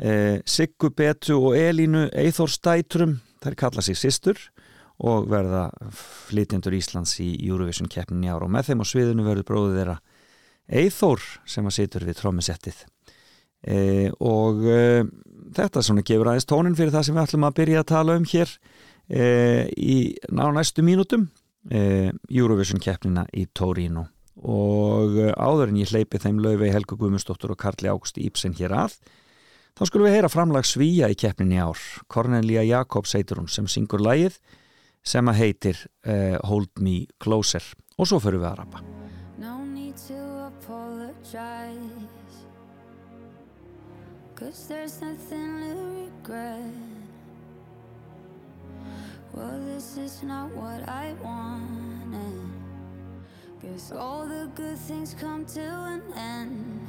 [0.00, 4.40] eh, Siggu Betu og Elínu Eithór Stætrum, þær kalla sig systur
[5.04, 9.50] og verða flytjendur Íslands í Eurovision keppnin í ár og með þeim á sviðinu verður
[9.52, 10.00] bróðið þeirra
[10.80, 12.86] Eithór sem að situr við trómmisettið.
[13.64, 15.04] E, og e,
[15.56, 18.26] þetta svona gefur aðeins tónin fyrir það sem við ætlum að byrja að tala um
[18.28, 18.50] hér
[19.08, 19.24] e,
[19.76, 19.98] í
[20.34, 21.28] ná næstu mínútum.
[21.72, 24.06] E, Eurovision keppnina í Torino.
[24.44, 28.76] Og e, áður en ég hleypi þeim löfi Helga Guðmundsdóttur og Karli Águsti Íbsen hér
[28.84, 28.98] að
[29.74, 31.80] þá skulum við heyra framlag svíja í keppnin í ár.
[32.12, 34.36] Cornelia Jakobs heitir hún sem syngur lagið
[35.04, 37.64] sem að heitir e, Hold Me Closer.
[37.96, 38.84] Og svo förum við að rappa.
[39.38, 41.93] No need to apologize
[44.36, 46.60] Cause there's nothing to regret.
[49.32, 52.50] Well, this is not what I wanted.
[53.62, 56.80] Guess all the good things come to an end.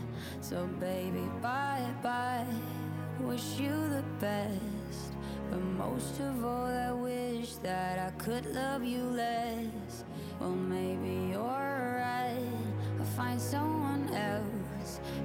[0.41, 2.47] So baby, bye-bye.
[3.19, 5.13] Wish you the best.
[5.51, 10.03] But most of all, I wish that I could love you less.
[10.39, 12.49] Well, maybe you're right.
[12.99, 14.64] I'll find someone else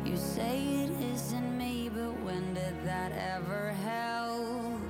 [0.04, 4.80] You say it isn't me But when did that ever help?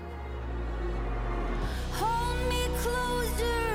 [2.00, 3.69] Hold me closer,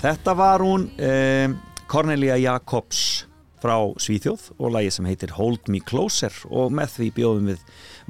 [0.00, 1.54] Þetta var hún um,
[1.90, 3.26] Cornelia Jacobs
[3.60, 7.66] frá Svíþjóð og lagi sem heitir Hold Me Closer og með því bjóðum við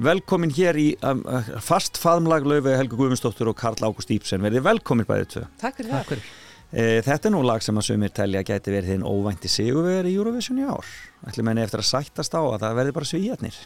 [0.07, 1.25] velkomin hér í um,
[1.59, 5.43] fast faðmlag Laufey Helgu Guðmundsdóttur og Karl Ágúst Íbsen verði velkomin bæðið tvö.
[5.59, 6.23] Takk fyrir það.
[6.71, 10.15] E, þetta er nú lag sem að sumir telja gæti verið þinn óvænti sigurvegar í
[10.15, 10.95] Eurovision í ár.
[11.27, 13.59] Ætlum henni eftir að sættast á að það verði bara svíjarnir.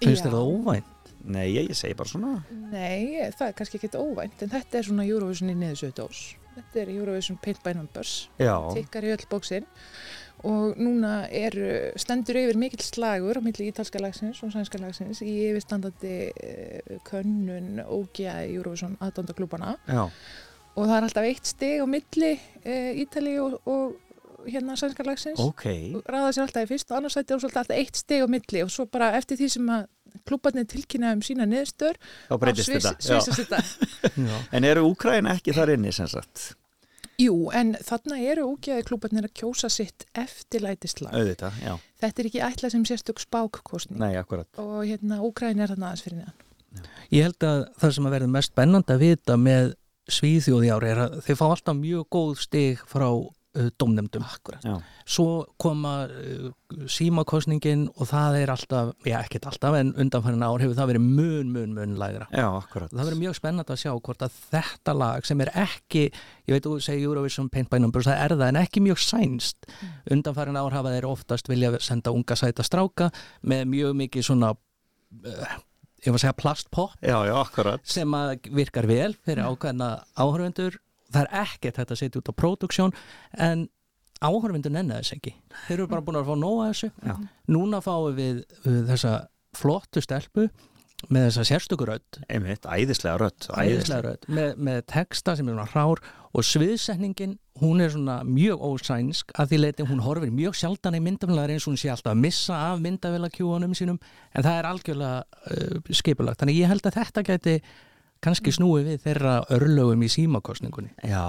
[0.00, 1.12] Finnst það óvænt?
[1.26, 2.34] Nei, ég, ég segi bara svona.
[2.72, 6.24] Nei, það er kannski ekkit óvænt, en þetta er svona Eurovision í niðursöðdós.
[6.56, 8.14] Þetta er Eurovision Paint by Numbers,
[8.72, 9.66] tikkar í öll bóksinn
[10.46, 11.54] og núna er
[11.98, 17.80] stendur yfir mikill slagur á milli ítalska lagsins og sænska lagsins í yfirstandandi uh, könnun
[17.84, 20.04] ógja Eurovision aðdándaklúbana já,
[20.76, 23.96] og það er alltaf eitt stig á milli uh, Ítali og, og
[24.50, 25.64] hérna sænska lagsins ok.
[25.98, 28.26] og ræða sér alltaf í fyrst og annars sæti og svolítið alltaf eitt stig á
[28.30, 29.88] milli og svo bara eftir því sem að
[30.26, 32.94] klúbarnir tilkynna um sína niðurstöður Þá breytist þetta.
[33.00, 33.60] Svisast þetta
[34.30, 34.38] Já.
[34.56, 36.54] En eru Úkræn ekki þar inni sem sagt?
[37.20, 41.14] Jú, en þarna eru ógæði klúbarnir að kjósa sitt eftirlætislag.
[41.16, 41.72] Auðvitað, já.
[42.02, 44.48] Þetta er ekki ætlað sem sérstök spákkostning Nei, akkurat.
[44.60, 46.42] og hérna Úkræn er þarna aðeins fyrir neðan.
[47.14, 49.72] Ég held að það sem að verður mest spennandi að vita með
[50.12, 53.08] svíþjóði ári er að þeir fá alltaf mjög góð stig frá
[53.78, 54.24] domnemdum.
[54.26, 54.64] Akkurat.
[54.64, 54.76] Já.
[55.06, 56.48] Svo koma uh,
[56.90, 61.52] símakostningin og það er alltaf, já ekkert alltaf en undanfærin ár hefur það verið mun,
[61.54, 62.26] mun, mun lægra.
[62.32, 62.92] Já, akkurat.
[62.92, 66.04] Það verður mjög spennandi að sjá hvort að þetta lag sem er ekki,
[66.46, 69.70] ég veit þú segir Eurovision Paint by Numbers, það er það en ekki mjög sænst.
[70.16, 73.12] Undanfærin ár hafa þeir oftast vilja senda unga sæta stráka
[73.46, 75.56] með mjög mikið svona, uh,
[76.04, 80.78] ég var að segja plastpop Já, já, sem að virkar vel fyrir ákveðna áhörvendur
[81.16, 82.94] það er ekkert þetta að setja út á produksjón
[83.48, 83.66] en
[84.24, 85.34] áhörvendur nenni þess ekki.
[85.66, 86.92] Þeir eru bara búin að fá nóga þessu.
[87.04, 87.16] Já.
[87.52, 89.18] núna fáum við, við þessa
[89.56, 90.48] flottu stelpu
[91.12, 93.48] með þessa sérstökurödd Einmitt, æðislega rödd.
[93.52, 94.00] æðislega.
[94.06, 96.00] Rödd, með, með texta sem er svona hrár
[96.36, 99.34] og sviðsetningin hún er svona mjög ósænsk.
[99.36, 102.22] Að því leiti hún horfir mjög sjaldan í myndafélagar eins og hún sé alltaf að
[102.24, 104.00] missa af myndafélagkjúanum sínum.
[104.32, 105.20] En það er algjörlega
[105.52, 106.42] uh, skipulagt.
[106.42, 107.56] Þannig ég held að þetta gæti
[108.26, 111.22] kannski snúið við þeirra örlögum í símakostningunni Já.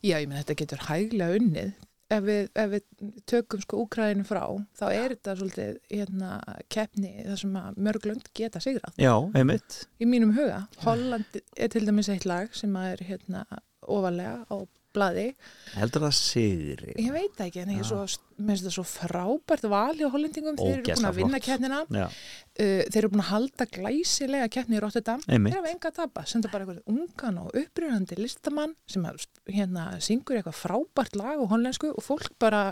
[0.00, 1.74] Já, ég menn þetta getur hæglega unnið.
[2.14, 4.42] Ef við, ef við tökum sko Úkræðinu frá,
[4.76, 6.34] þá er þetta svolítið hérna,
[6.70, 8.98] keppni þar sem að mörg lönd geta sigrað.
[9.00, 9.78] Já, einmitt.
[9.98, 13.46] Í mínum huga, Holland er til dæmis eitt lag sem er hérna
[13.80, 14.56] ofalega á
[14.94, 15.26] blaði.
[15.74, 16.94] Heldur það sigri.
[17.02, 18.04] Ég veit það ekki, en ég er svo,
[18.38, 20.56] það svo frábært val hjá hollendingum.
[20.60, 21.80] Þeir eru búin að vinna keppnina.
[21.84, 25.24] Uh, þeir eru búin að halda glæsilega keppni í Rotterdam.
[25.26, 25.54] Einmitt.
[25.56, 26.24] Þeir hafa enga að tapa.
[26.30, 31.44] Senda bara eitthvað ungan og upprýðandi listamann sem að, hérna, syngur eitthvað frábært lag á
[31.50, 32.68] hollensku og fólk bara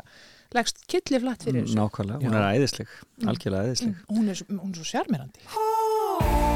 [0.55, 1.79] leggst killi flatt fyrir þessu.
[1.81, 2.23] nákvæmlega.
[2.23, 2.97] Hún er æðisleg.
[3.27, 3.95] Algjörlega æðisleg.
[3.99, 6.52] Mm, Hún er, svo- hún er svo sjarmirandi.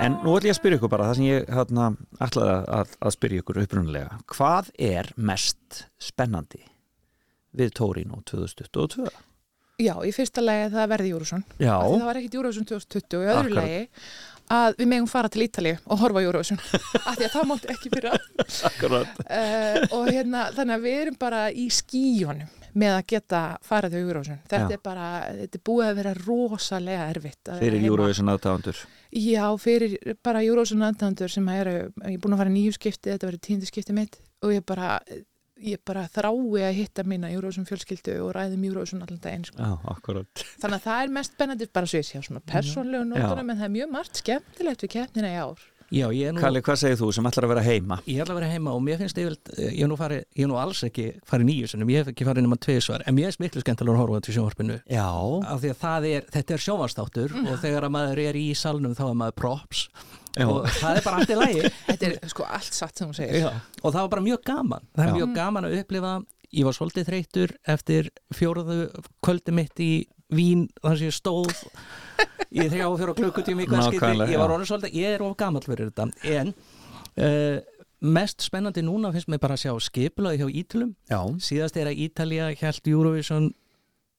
[0.00, 1.86] En nú ætlum ég að spyrja ykkur bara, það sem ég hérna,
[2.24, 4.20] ætlaði að, að spyrja ykkur upprunalega.
[4.32, 6.62] Hvað er mest spennandi
[7.60, 9.10] við Tórino 2022?
[9.80, 11.44] Já, í fyrsta lagi að það verði Júrusson.
[11.60, 13.82] Já, Það var ekkit Júrusson 2020 og í öðru lagi
[14.56, 16.62] að við megum fara til Ítalíu og horfa Júrusson.
[17.08, 18.30] Af því að það mátti ekki fyrir að.
[18.70, 19.20] akkurat.
[19.26, 24.02] uh, og hérna, þannig að við erum bara í skíjónum með að geta farið til
[24.04, 24.40] Júrusson.
[24.50, 24.76] Þetta Já.
[24.76, 25.08] er bara,
[25.40, 27.52] þetta er búið að vera rosalega erfitt.
[27.60, 27.86] Fyrir.
[27.88, 28.84] Eurovision aðdáðandur.
[29.10, 33.30] Já, fyrir bara Júrusson aðdændur sem eru, ég er búin að fara nýju skipti, þetta
[33.30, 35.00] verið tíundu skipti mitt og ég bara,
[35.60, 39.48] ég bara þrái að hitta mína Júrusson fjölskyldu og ræðum Júrusson allan daginn.
[39.48, 39.58] Sko.
[39.58, 40.46] Já, akkurat.
[40.62, 43.60] Þannig að það er mest spennandi bara svo ég sé á svona persónlegu nótunum en
[43.60, 45.66] það er mjög margt skemmtilegt við keppnina í ár.
[45.90, 47.96] Já, ég er nú Kalli, hvað segir þú sem ætlar að vera heima?
[48.06, 50.46] Ég ætla að vera heima og mér finnst yfirleitt, eh, ég hef nú, farið, ég
[50.46, 53.42] nú alls ekki farið nýju sinum, ég hef ekki farið nema tveisvar, en mér finnst
[53.42, 54.76] miklu skemmtilega að horfa til sjónvarpinu.
[54.86, 55.08] Já,
[55.50, 58.94] Af því að það er, þetta er sjónvarstáttur og þegar að maður er í salnum
[58.94, 59.88] þá er maður props
[60.38, 60.46] Já.
[60.46, 61.70] og það er bara allt í lægi.
[61.90, 63.40] Þetta er sko allt satt sem hún segir.
[63.42, 63.50] Já.
[63.82, 64.84] Og það var bara mjög gaman.
[64.94, 65.16] Það er Já.
[65.18, 66.12] mjög gaman að upplifa,
[66.54, 68.78] ég var svolítið þreytur eftir fjóruðu
[69.26, 69.90] kvöldi mitt í
[70.30, 71.52] Vín þar sem ég stóð
[72.50, 73.66] í þrjá og fjóra klukkutími
[74.30, 76.06] Ég var orðin svolítið, ég er of gamall fyrir þetta.
[76.30, 76.52] En
[77.20, 77.58] uh,
[78.00, 80.94] mest spennandi núna finnst mér bara að sjá skipulaði hjá Ítölum.
[81.10, 83.50] já, Síðast er að Ítalía hjælt Eurovision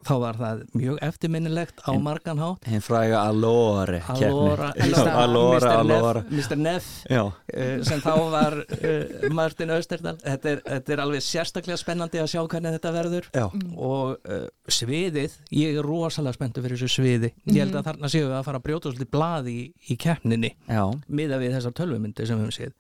[0.08, 2.68] þá var það mjög eftirminnilegt á margan hátt.
[2.68, 2.82] hinn
[3.18, 4.92] Allore Allora, keppni.
[4.92, 5.72] Já, Allora, Mr.
[5.78, 6.58] Allora Neff, Mr.
[6.58, 11.80] Neff Já, uh, sem þá var uh, Martin Österdal þetta er, þetta er alveg sérstaklega
[11.80, 13.30] spennandi að sjá hvernig þetta verður.
[13.36, 13.46] Já,
[13.78, 17.32] og uh, sviðið ég er rosalega spenntu fyrir þessu sviði.
[17.52, 19.60] Ég held að þarna séu við að fara að brjóta svolítið blað í,
[19.92, 20.84] í keppninni já.
[21.08, 22.76] miða við þessar tölvumyndi sem við höfum séð.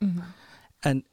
[0.89, 1.03] En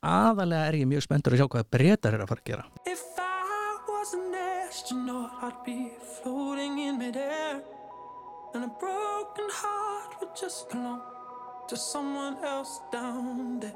[0.00, 2.64] aðalega er ég mjög spenntur að sjá hvað breytar er að fara að gera.
[2.88, 7.62] If I was an astronaut, I'd be floating in midair.
[8.52, 11.00] And a broken heart would just belong
[11.68, 13.74] to someone else down there.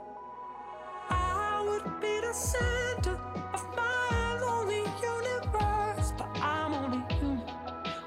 [1.08, 3.16] I would be the center
[3.54, 6.12] of my lonely universe.
[6.18, 7.48] But I'm only human,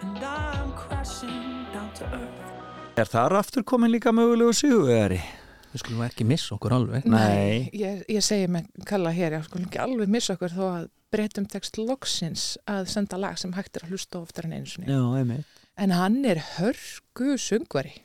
[0.01, 2.99] and I'm crashing down to earth.
[2.99, 5.22] Er þar aftur komin líka mögulegu sigurvegari?
[5.74, 9.68] við skulum ekki missa okkur alveg Nei, Ég, ég segi með kalla hér, ég skulum
[9.68, 13.88] ekki alveg missa okkur þó að breytum text loksins að senda lag sem hægt er
[13.88, 15.39] að hlusta oftar en einu sinni.
[15.78, 17.95] En hann er hörgu sungvari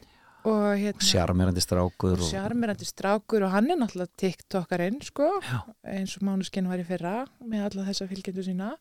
[0.43, 2.27] og hérna Sjarmerandi strákur og...
[2.27, 5.29] sjarmirandi strákur og hann er náttúrulega tiktokarinn sko,
[5.87, 8.75] eins og Mánuskinn var í fyrra með alla þessa fylgjendur sína.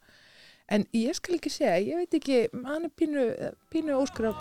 [0.72, 3.28] En ég skal ekki segja, ég veit ekki, hann er pínu,
[3.74, 4.32] pínu óskur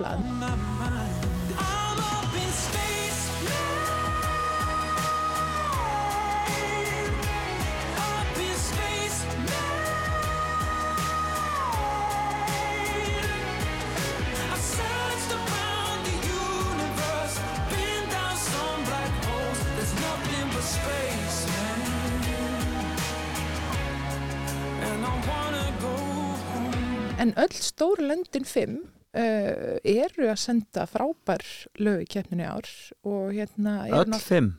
[27.21, 28.79] En öll stóru löndin fimm
[29.13, 31.45] uh, eru að senda frábær
[31.83, 32.69] lög í keppninu ár
[33.05, 34.55] og hérna Öll fimm?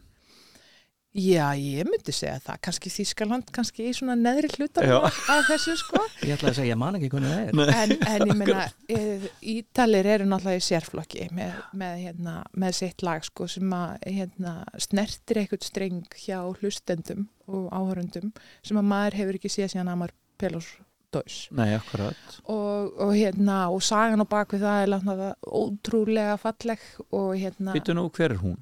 [1.11, 4.93] Já, ég myndi segja það, kannski Þískaland, kannski í svona neðri hlutar Já.
[5.03, 7.73] af þessu sko, ég ætla að segja, ég man ekki hvernig það er.
[7.81, 8.61] En, en ég meina,
[8.95, 9.25] eh,
[9.57, 14.55] Ítalir eru náttúrulega í sérflokki með, með, hérna, með sitt lag sko sem að hérna,
[14.87, 18.31] snertir eitthvað streng hjá hlustendum og áhörundum
[18.63, 20.73] sem að maður hefur ekki séð síðan Amar Pelos
[21.11, 26.85] Dós Nei, akkurat og, og hérna, og sagan á bakvið það er látna ótrúlega falleg
[27.09, 28.59] og hérna Býtu nú, hver er hún?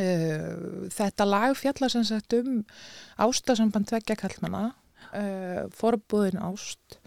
[0.00, 2.62] Uh, þetta lag fjallar sem sagt um
[3.20, 4.70] ástasamband tveggja kallmanna
[5.12, 7.00] uh, forbúðin ást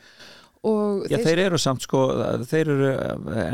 [1.11, 1.99] Já, þeir eru samt sko,
[2.47, 2.89] þeir eru,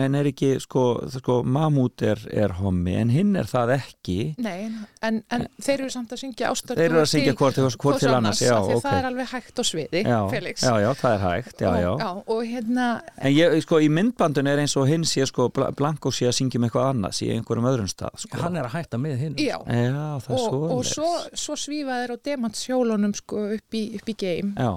[0.05, 4.17] en er ekki sko, sko Mamút er, er hommi, en hinn er það ekki.
[4.37, 4.67] Nei,
[5.01, 8.11] en, en þeir eru samt að syngja ástar Þeir eru að syngja hvort, hvort til
[8.13, 8.75] annars, já, ok.
[8.83, 10.65] það er alveg hægt á sviði, já, Felix.
[10.67, 12.87] já, já, það er hægt, já, já og, já, og hérna
[13.17, 16.37] En ég, sko, í myndbandun er eins og hinn sé, sko, Bla- Blanko sé að
[16.37, 18.37] syngja um eitthvað annað, sé í einhverjum öðrum stað, sko.
[18.43, 19.35] Hann er að hætta með hinn.
[19.41, 23.73] Já, Já, það er og, svo og svo, svo svífa þeir á demantsjólunum sko, upp,
[23.81, 24.69] í, upp í game Já.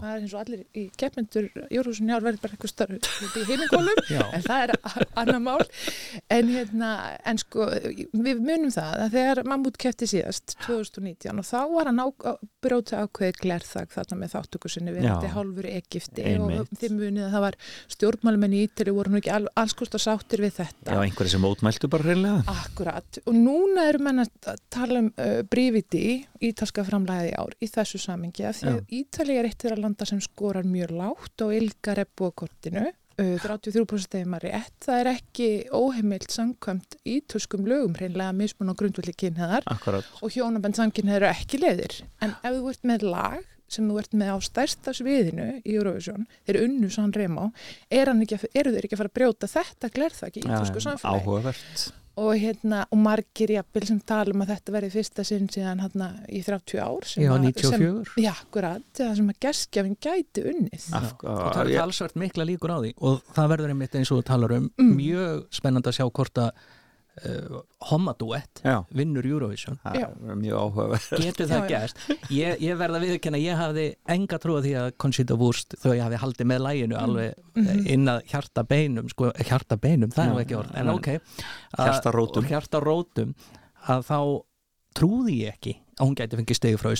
[2.22, 4.22] Það er verður bara eitthvað starf í hinningólum Já.
[4.38, 5.66] en það er a- annað mál.
[6.38, 6.90] En hérna,
[7.26, 7.66] en sko
[8.14, 12.08] við munum það að þegar Mammut kefti síðast 2019 og þá var hann á,
[12.62, 16.60] brjóta ákveði glerþag þarna með þáttöku sinni við þetta hálfur Egipti Einmitt.
[16.62, 17.56] og þið munið að það var
[17.96, 20.94] stjórnmálmenn í Ítali voru nú ekki al, alls kost að sáttir við þetta.
[20.94, 22.44] Já, einhverju sem mótmæltu bara hreinlega.
[22.52, 28.00] Akkurat, og núna eru menn að tala um uh, Brividi, ítalska framlæði ár í þessu
[28.02, 32.02] samingi af því að Ítali er eitt þeirra landa sem skorar mjög lágt og ylgar
[32.04, 38.80] ebbokortinu uh, 33% stegjumar rétt, það er ekki óheimilt samkvæmt ítalskum lögum hreinlega mismun og
[38.82, 39.66] grundvöldi kynheðar
[40.22, 41.98] og hjónabend samkynheðar eru ekki leiðir.
[42.24, 43.40] En ef þú ert með lag
[43.72, 47.50] sem þú ert með á stærsta sviðinu í Eurovision, þeir unnu San Remo
[47.88, 51.22] hann ekki, að- eru þeir ekki að fara að brjóta þetta glerþak í ítalsku samfélagi?
[51.22, 55.80] áhugavert og hérna, og margir jafnvel sem tala um að þetta verði fyrsta sinn síðan
[55.80, 57.70] hérna í 30 ár sem Já, að- 94.
[57.70, 62.44] sem, Já, akkurat, það sem að geskjafin gæti unnið Af- og það er talsvert mikla
[62.44, 64.94] líkur á því og það verður einmitt eins og þú talar um Mm.
[64.96, 66.50] mjög spennandi að sjá hvort að
[67.28, 67.60] uh,
[67.90, 69.78] hommaduett Já, vinnur Eurovision.
[69.84, 70.08] Já.
[70.08, 71.08] er mjög áhugavert.
[71.22, 71.98] Getur það gerst?
[72.32, 73.86] Ég, ég verða að viðurkenna, ég hafði
[74.16, 77.82] enga trúa því að Conchita Wurst, þó ég hafði haldið með læginu alveg Mhm.
[77.92, 80.94] inn að hjarta beinum sko, hjarta beinum, það er ekki orð en nei.
[80.94, 81.08] ok,
[81.76, 82.42] að- Hjartarótum.
[82.44, 83.34] og hjartarótum
[83.88, 84.18] að þá
[84.94, 86.90] trúði ég ekki að hún gæti fengið stegi frá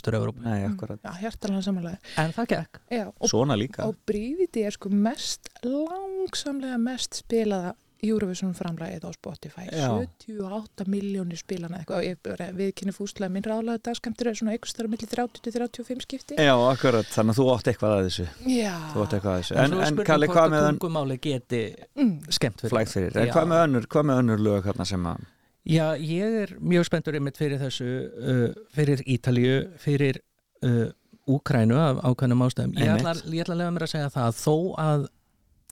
[1.65, 2.79] samanlega en það gekk.
[2.93, 3.85] Já, og, Svona líka.
[3.89, 9.67] og Bríviti er sko mest langsamlega mest spilaða Eurovision framlægið á Spotify.
[9.71, 9.87] Já.
[10.27, 14.89] 78 miljónir spilana eitthvað, ég bara viðkynni fúslega minn ráðlega dagskemtur er svona einhvers þar
[14.89, 16.39] á milli 30-35 skipti.
[16.39, 18.27] Já, akkurat, þannig að þú átt eitthvað að þessu.
[18.51, 19.59] Já, Þú átt eitthvað að þessu.
[19.63, 21.63] En, En, Kalli, hvað að með, tungumáli geti
[21.95, 22.17] mm.
[22.35, 23.21] skemmt fyrir flægt fyrir.
[23.23, 23.35] En Já.
[23.37, 25.23] hvað með önnur, hvað með önnur lög hérna sem að
[25.63, 27.87] Já, ég er mjög spenntur einmitt fyrir þessu,
[28.19, 30.19] uh, fyrir Ítalíu, fyrir
[30.67, 30.89] uh,
[31.31, 32.73] Úkrænu af ákveðnum ástæðum.
[32.83, 35.05] Ég ætla, ég ætla að lega mér að segja það að þó að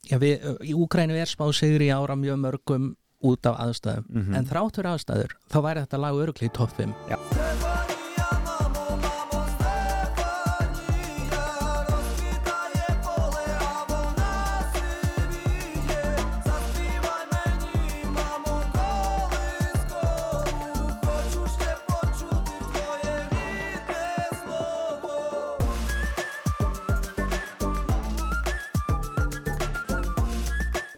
[0.09, 4.33] já, við, í Úkrænu er spáð sigur í ára mjög mörgum út af aðstæðum Mhm.
[4.35, 7.70] en þrátt fyrir aðstæður þá væri þetta lag örugli í topp 5 Já.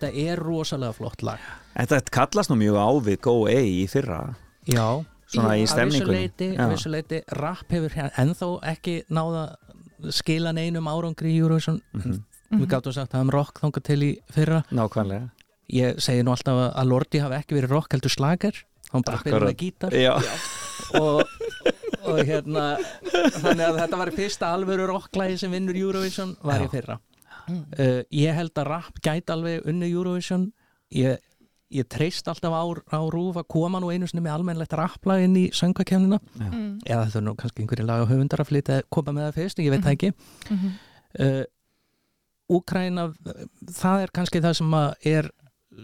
[0.04, 1.40] Þetta er rosalega flott lag
[1.74, 4.20] Þetta kallast nú mjög á við Go A í fyrra
[4.70, 4.86] já,
[5.34, 6.28] Svona í stemningunni.
[6.38, 6.62] Já.
[6.68, 9.56] að vissu leiti rap hefur ennþá ekki náða
[10.14, 12.20] skila neinum árangri í Eurovision Mhm.
[12.60, 15.30] við gáttum sagt að um rock þangað til í fyrra Nákvæmlega
[15.74, 18.54] ég segi nú alltaf að- Lordi hafi ekki verið rock heldur slager
[18.92, 19.50] hann bara Akkurat.
[19.50, 20.14] með gítar Já,
[21.00, 21.24] og,
[22.06, 22.78] og hérna
[23.42, 26.68] þannig að þetta var fyrsta alvöru rocklægi sem vinnur Eurovision var Já.
[26.68, 27.00] í fyrra
[27.50, 30.52] uh, ég held að rap gæti alveg unni Eurovision.
[30.94, 31.20] Ég,
[31.74, 32.64] ég treyst alltaf á,
[32.94, 36.80] á rúf að koma nú einu sinni með almennlegt rapplag inn í söngvakefnina Mm.
[36.86, 39.82] eða er nú kannski einhverju laga höfundar að flytja koma með það fyrst, ég veit
[39.84, 40.14] það ekki.
[40.50, 40.74] Mhm.
[41.20, 41.44] uh,
[42.54, 43.08] Úkraina
[43.72, 45.30] það er kannski það sem að er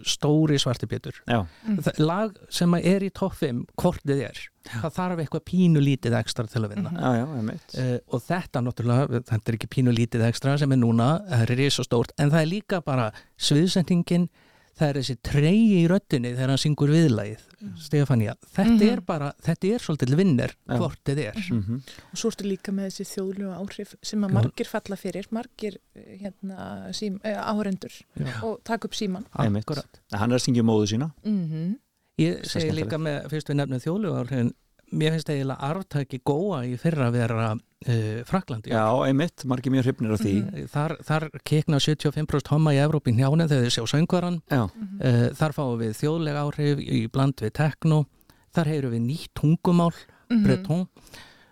[0.06, 4.94] stóri svartibjötur já, Það- lag sem að er í topp 5 hvort þið er, það
[4.98, 6.92] þarf eitthvað pínu lítið ekstra til að vinna.
[6.94, 7.74] Já, já, einmitt.
[7.76, 11.54] Uh, og þetta náttúrulega, þetta er ekki pínu lítið ekstra sem er núna, það er
[11.60, 13.10] risastórt stórt en það er líka bara
[13.40, 14.28] sviðsendingin
[14.80, 17.42] það er þessi treyji í röddinni þegar hann syngur viðlagið,
[17.84, 18.92] Stefania þetta Mhm.
[18.94, 20.76] er bara, þetta er svolítið vinnir Já.
[20.78, 21.80] hvort þið er Mhm.
[22.12, 26.16] og svo ertu líka með þessi þjóðlegu áhrif sem að margir falla fyrir margir eh,
[26.22, 28.42] hérna, sím, eh, áhörendur Já.
[28.42, 29.26] og taka upp síman.
[29.36, 30.00] Akkurat.
[30.12, 31.76] Hann er að syngja móðu sína mm
[32.18, 34.52] Ég segi líka með, fyrst við nefnum þjóðlugarinn,
[34.92, 38.72] mér finnst eiginlega arftæki góa í fyrra að vera uh, Fraklandi.
[38.72, 43.52] Já, einmitt, margir mjög hrifnir af því Þar, þar kekna 75% homma í Evrópi njánið
[43.54, 44.40] þegar þið sjá söngvaran.
[44.50, 44.62] Já,
[45.00, 48.02] Uh, þar fáum við þjóðlega áhrif í bland við tekno.
[48.52, 49.94] Þar heyrum við nýtt tungumál,
[50.30, 50.42] Mhm.
[50.44, 50.82] bretón.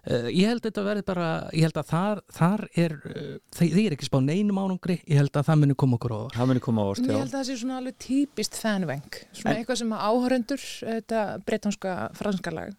[0.09, 3.87] Uh, ég held þetta verði bara, ég held að þar, þar er, uh, þið þið
[3.89, 6.61] er ekki spá neinum ánungri, ég held að það muni koma okkur á það muni
[6.65, 9.59] koma á orð, Ég já held að það sé svona alveg típist fanveng svona En-
[9.65, 12.73] eitthvað sem að áhörendur þetta bretonska franska lag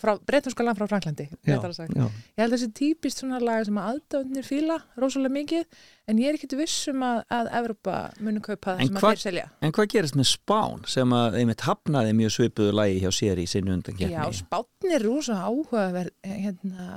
[0.00, 3.90] frá, bretonska lag frá Franklandi Já, ég held að sé típist svona lag sem að
[3.96, 5.66] aðdöfnir fíla rosalega mikið
[6.10, 9.12] en ég er ekkit vissum að, að Evrópa muni kaupa það En sem hvað- að
[9.16, 9.44] þeir selja.
[9.62, 13.46] En hvað gerist með Spán sem að einmitt hafnaði mjög svipuðu lægi hjá sér í
[13.52, 16.88] sinni undan Já, spátn er rosa áhugaverð hérna,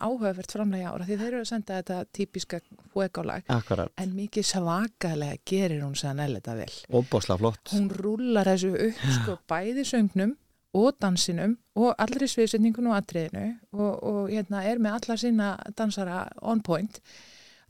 [0.00, 2.60] áhugavert framlega ára því þeir eru að senda þetta típiska
[2.94, 6.72] Akkurat, en mikið svakalega gerir hún Sanel þetta vel.
[6.94, 7.72] Óbáslega flott.
[7.74, 10.36] Hún rúlar þessu upp sko bæði söngnum
[10.74, 16.26] og dansinum og allri sviðsetningun og atriðinu og, og hérna, er með alla sína dansara
[16.42, 17.00] on point.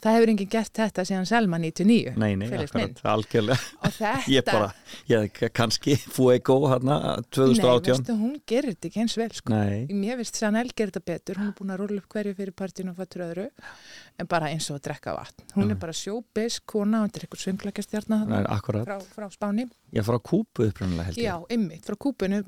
[0.05, 3.68] Það hefur enginn gert þetta síðan Selma 99 Nei, nei, akkurat, algjörlega.
[3.81, 4.66] Og þetta Ég bara,
[5.09, 9.55] ég kannski Fuego hérna Nei, 2018 veistu, hún gerir þetta ekki eins vel sko.
[9.55, 12.56] Nei, Mér finnst Chanel gerir þetta betur, hún er búin að rúla upp hverju fyrir
[12.59, 13.47] partínu og fattur öðru,
[14.19, 15.43] en bara eins og að drekka vatn.
[15.57, 19.65] Hún er bara sjóbeis kona og þetta er eitthvað akkurat frá, frá Spáni.
[19.95, 22.39] Ég frá Kúpu upprunalega held ég Já, ymmit, frá kúpunu,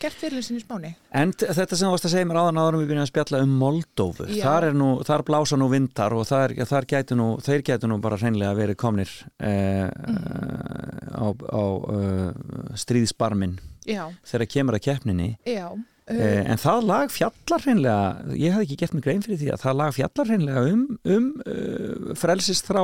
[0.00, 0.94] gert fyrir sinni Spáni.
[1.12, 3.40] En þetta sem þú varst að segja mér áðan áður en við byrjum að spjalla
[3.46, 4.44] um Moldófu Já.
[4.44, 7.98] þar, er nú, þar blása nú vindar og þar, þar gætu nú, þeir gætu nú
[8.04, 11.16] bara hreinlega verið komnir eh, Mhm.
[11.16, 12.32] á, á uh,
[12.76, 15.68] stríðsbarmin Já, þegar kemur að keppninni já.
[16.06, 19.48] Uh, eh, en það lag fjallar hreinlega ég hafði ekki gett mig grein fyrir því
[19.50, 22.82] að það lag fjallar hreinlega um, um uh, frelsist frá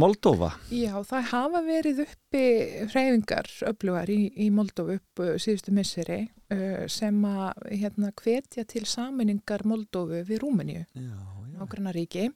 [0.00, 2.46] Moldófa Já, það hafa verið uppi
[2.94, 9.66] hreyfingar öflugar í, í Moldófu upp síðustu misseri uh, sem að hérna, hvetja til saminningar
[9.68, 10.86] Moldófu við Rúmeníu,
[11.60, 12.34] ákveðna ríki og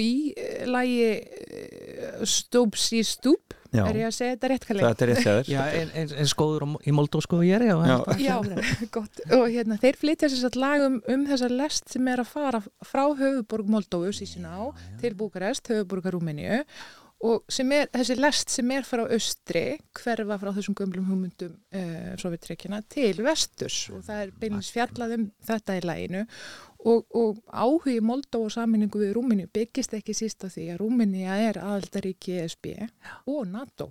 [0.00, 3.82] í uh, lagi uh, Stúb sí stúb, Já.
[3.90, 4.84] er ég að segja þetta rétt kalli?
[4.86, 7.76] þetta er rétt Já, en, en, en skóður á- í Moldósku ég er, já.
[7.84, 7.96] Já.
[8.24, 8.36] Já,
[8.96, 9.20] gott.
[9.36, 12.62] Og hérna, þeir flytja sér satt lag um, um þessa lest sem er að fara
[12.86, 14.62] frá höfuborg Moldófu, sísina á,
[15.02, 16.62] til Búkarest, höfuborgar Rúmeníu
[17.26, 19.62] og sem er, þessi lest sem er frá austri,
[19.96, 25.24] hverfa frá þessum gömlum hugmyndum uh, Sovjetreikina til vesturs og það er beinins fjallað um
[25.48, 26.26] þetta í læginu
[26.86, 31.26] og, og áhugi Moldóf og saminningu við Rúmeníu byggist ekki síst á því að Rúmeníu
[31.34, 32.72] er aðaldaríki ESB
[33.32, 33.90] og NATO.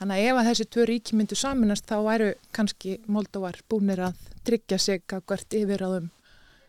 [0.00, 4.24] Þannig að ef að þessi tvö ríki myndu saminast þá væru kannski Moldóvar búnir að
[4.46, 6.10] tryggja sig að hvert yfirraðum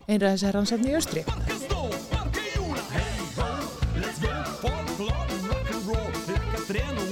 [0.07, 1.25] einra þessi rannsatni í austri.
[6.71, 7.10] Și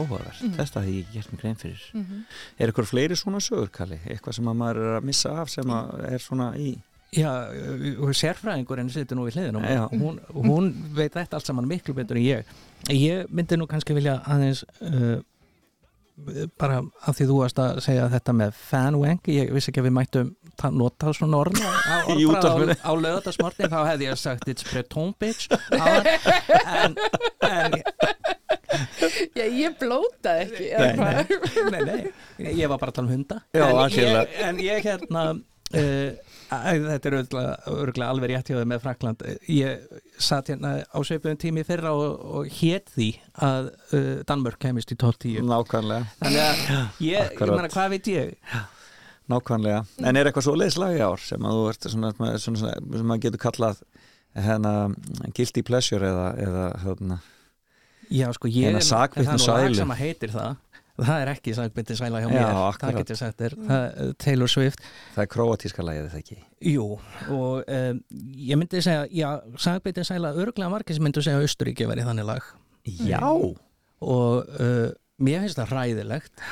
[0.00, 0.54] áhugavert Mhm.
[0.58, 2.22] þetta hafði ég ekki gert mig grein fyrir Mhm.
[2.58, 3.98] er eitthvað fleiri svona sögur, Kalli?
[4.06, 6.78] eitthvað sem að maður er að missa af sem að er svona í
[7.12, 7.26] Já,
[7.98, 9.88] og sérfræðingurinn situr nú í hliðinu Já.
[9.90, 12.44] hún, hún veit þetta allt saman miklu betur en ég
[12.88, 15.18] ég myndi nú kannski vilja aðeins uh,
[16.60, 19.94] bara af því þú varst að segja þetta með fanwang, ég vissi ekki að við
[19.96, 25.14] mættum ta- nota svona orð á, á, á lögatarsmortin, þá hefði ég sagt it's breton
[25.18, 26.94] bitch en,
[27.42, 27.82] en
[29.38, 31.38] Já, ég blótaði ekki eða nei,
[31.70, 32.00] nei, nei,
[32.38, 36.34] nei, ég var bara að tala um hunda Já, en, ég, en ég hérna uh,
[36.50, 39.86] að, þetta er örgulega alveg rétt hjá þau með Frakland ég
[40.20, 43.12] satt hérna á sveipuðum tími fyrra og, og hét því
[43.46, 46.60] að uh, Danmörk kemist í 12-10 nákvæmlega þannig að
[47.06, 48.36] ég, ég meina hvað veit ég
[49.30, 52.70] Nákvæmlega, en er eitthvað svo leiðslag í ár sem að þú ert svona, svona, svona
[52.74, 53.82] sem maður getur kallað
[54.34, 54.72] hérna,
[55.36, 57.18] guilty pleasure eða, eða hérna,
[58.10, 59.78] já sko ég Eina er sakbitnu það er nú lag sælu.
[59.80, 60.58] sem að heitir það?
[61.00, 62.96] Það er ekki sakbyttin sæla hjá Já, mér það akkurat.
[63.00, 64.82] getur sagt þér, það, Taylor Swift.
[65.14, 66.36] Það er króatíska lagið þetta ekki?
[66.74, 66.86] Jú,
[67.32, 68.00] og um,
[68.50, 72.28] ég myndi segja, já, sagbeitin sæla örglega margir sem myndu segja að Austuríki væri þannig
[72.28, 72.50] lag.
[72.84, 74.90] Já, og uh,
[75.24, 76.44] mér finnst það hræðilegt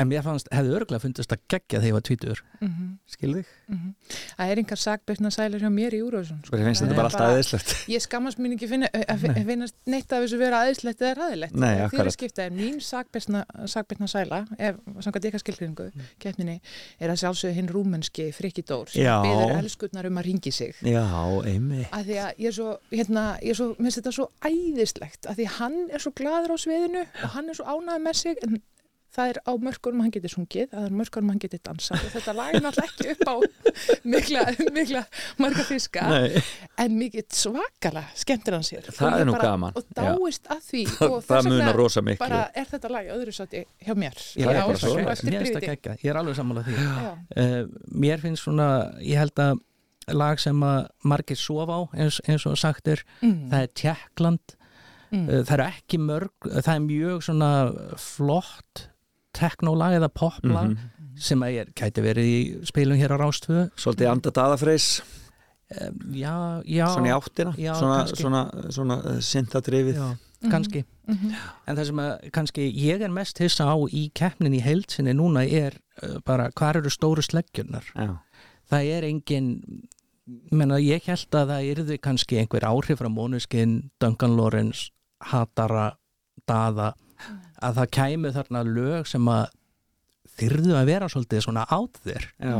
[0.00, 3.46] en mér fannst, hefði örglega fundist að gegja þegar ég var tvítur Mhm, skil þig?
[3.68, 3.94] mhm.
[4.38, 6.56] Það er engar sakbyrna sælir hjá mér í Eurovision sko.
[6.56, 9.76] Mér finnst Það þetta bara alltaf aðeinslegt Ég skammast mín ekki finna, að fi- finnast
[9.86, 12.06] neitt af þessu vera aðeinslegt eða ræðilegt Nei, Því akkurat.
[12.06, 15.86] að skipta er mín sakbyrna sæla ef samkvæmt ykkar skilgringu
[16.18, 16.60] keppninni
[17.00, 19.20] er að sjálfsögðu hinn rúmenski Frikki Dór sem Já.
[19.24, 21.04] byður elskurnar um að ringi sig Já,
[21.44, 21.86] einmi
[29.16, 30.28] er svo, er svo svo er svo er svo það er á mörkunum hann getur
[30.30, 32.04] sungið, það er mörkunum hann getur dansað.
[32.04, 33.34] Og þetta lag er náttúrulega ekki upp á
[34.04, 35.04] mikla, mikla
[35.38, 36.42] marga fiska Nei,
[36.78, 38.82] en mikið svakala skemmtir hann sér.
[38.86, 41.00] Það Og er bara- gaman, og dáist að því.
[41.10, 42.18] Og það munar rosa miklu.
[42.28, 44.14] bara er þetta lag öðru sátti hjá mér.
[44.36, 46.72] Ég Það er Já, bara svo gegja, ég er alveg sammála því.
[46.72, 47.18] Já.
[47.36, 49.58] uh, mér finnst svona, ég held að
[50.08, 53.50] lag sem að margir sofa á eins, eins og sagt er, Mm.
[53.50, 54.40] það er Tjekkland
[55.12, 55.28] Mm.
[55.28, 56.30] uh, það eru ekki mörg
[56.62, 58.88] það er mjög svona flott
[59.36, 60.90] teknolag eða poplag Mhm.
[61.20, 65.00] sem að ég gæti verið í spilum hér á Rástfö Svolítið anda daðafreis
[65.80, 68.22] um, já, já, svona í áttina já, svona, kannski.
[68.22, 70.50] svona, svona uh, syntadrifið já, Mhm.
[70.50, 71.34] kannski Mhm.
[71.66, 75.44] en það sem að kannski ég er mest hissa á í keppnin í heilsinni núna
[75.50, 78.18] er uh, bara hvar eru stóru sleggjurnar Já,
[78.70, 79.88] það er engin
[80.52, 84.90] menna, ég held að það yrði kannski einhver áhrif frá Mónuskinn, Duncan Lawrence
[85.20, 85.96] Hatara,
[86.48, 86.94] Daða
[87.62, 89.46] að það kæmu þarna lög sem að
[90.40, 92.56] þyrðu að vera svolítið svona átt þér já,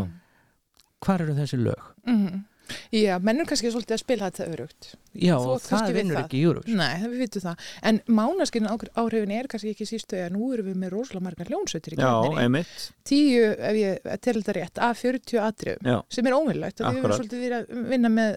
[1.00, 1.90] hvar eru þessi lög?
[2.06, 2.46] Mhm.
[2.94, 4.88] Já, menn er kannski svolítið að spila þetta örugt
[5.18, 7.64] Já, Þú það vinnur ekki í Júrus Nei, það við vitum það.
[7.90, 11.96] En mánaskinn áhrifin er kannski ekki sístu að nú erum við með rosalega margar hljónsveitir
[11.96, 12.12] í já,
[12.44, 16.78] einmitt Tíu, ef ég tel þetta rétt, af 40 atriðum Já, sem er óvinnlegt.
[16.78, 17.18] Við höfum Akkurat.
[17.18, 18.36] svolítið að vinna með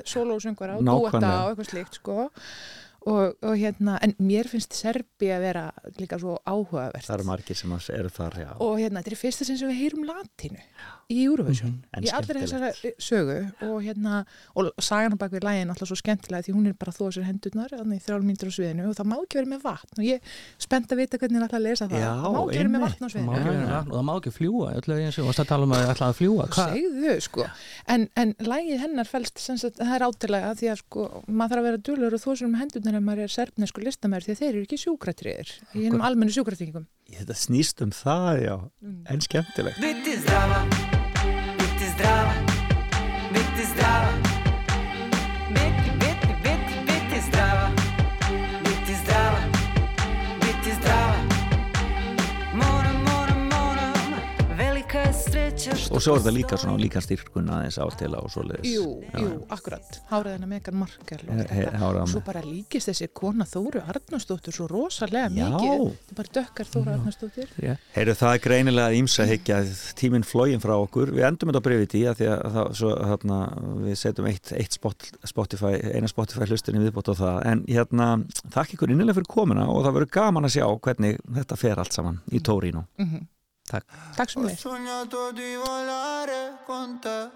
[0.80, 1.12] og Nákvæmlega.
[1.14, 2.18] dúetta og eitthvað slíkt, sko.
[3.04, 5.64] Og, og hérna, en mér finnst Serbi að vera
[6.00, 7.04] líka svo áhugavert.
[7.04, 8.52] það eru margir sem eru þar, já.
[8.64, 10.62] Og hérna, þetta er fyrsta sem við heyrum latinu
[11.12, 11.74] í Eurovision.
[11.94, 12.52] En í skemmtilegt.
[12.54, 14.24] þessari sögu og hérna,
[14.56, 17.28] og sagan á bakvið lægin alltaf svo skemmtilega því hún er bara að þóa sér
[17.28, 20.08] hendurnar þannig í þrjálf mínútur á sviðinu og það má ekki vera með vatn og
[20.08, 22.04] ég er spennt að vita hvernig það ætla að lesa það.
[22.04, 23.34] Já, það má ekki vera með vatn á sviðinu.
[23.44, 25.84] vera vatn og það má ekki fljúa öllu eins og varst að tala um að
[25.84, 26.68] það ætlaði að fljúa Hva?
[26.74, 27.48] segðu sko.
[27.94, 31.70] En, en lægið hennar fælst sagt, það er átilega því að sko maður þarf að
[31.70, 34.66] vera dulur og þó sem hendurnar ef maður er serfnesku listamæður því að þeir eru
[34.68, 38.56] ekki sjúkratriðir í hennum almennu sjúkratringum Þetta snýst um það, já,
[39.12, 40.93] en skemmtilegt
[41.94, 42.34] zdrava,
[43.34, 44.23] biti zdrava,
[55.94, 58.66] Og svo er það líka svona líka styrkun aðeins átila og svoleiðis.
[58.74, 60.00] Jú, Já, jú, akkurat.
[60.10, 62.06] Háraðina Megan Markle og He- he- þetta.
[62.10, 65.50] Svo bara líkist þessi kona Þóru Arnarsdóttur svo rosalega Já.
[65.54, 65.84] mikið.
[65.94, 67.48] Þetta er bara dökkar Þóru Arnarsdóttur.
[67.96, 69.60] Heyrðu, það er greinilega ímsa higgja
[69.96, 73.40] tíminn flógin frá okkur, við endum þetta breyfið tí að því að það, svo, þarna,
[73.86, 78.10] við setjum eitt, eitt spot, Spotify, eina Spotify hlustinni viðbót á það, en hérna
[78.50, 81.94] þakk ykkur innilega fyrir komuna og það verður gaman að sjá hvernig þetta fer allt
[81.94, 83.28] saman í Tórinu mm
[83.66, 83.86] Tack,
[84.16, 84.40] Tack så.
[84.40, 87.30] Ho sognato di volare con te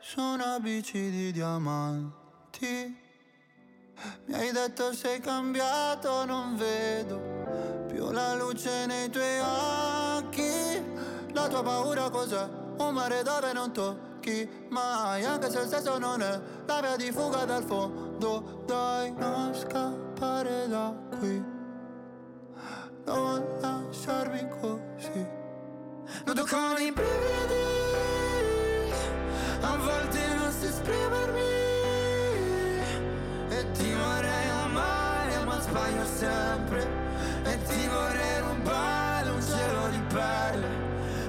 [0.00, 2.98] su una bici di diamanti.
[4.26, 11.32] Mi hai detto sei cambiato, non vedo più la luce nei tuoi occhi.
[11.32, 12.48] La tua paura cos'è?
[12.78, 17.12] Un mare dove non tocchi mai, anche se il senso non è la via di
[17.12, 18.62] fuga dal fondo.
[18.66, 21.44] Dai, non scappare da qui,
[23.04, 25.38] non lasciarmi così.
[26.26, 27.68] Nudo con i brividi
[29.62, 31.40] A volte non si esprimermi.
[33.48, 36.86] E ti vorrei amare ma sbaglio sempre.
[37.44, 40.68] E ti vorrei rubare un cielo di pelle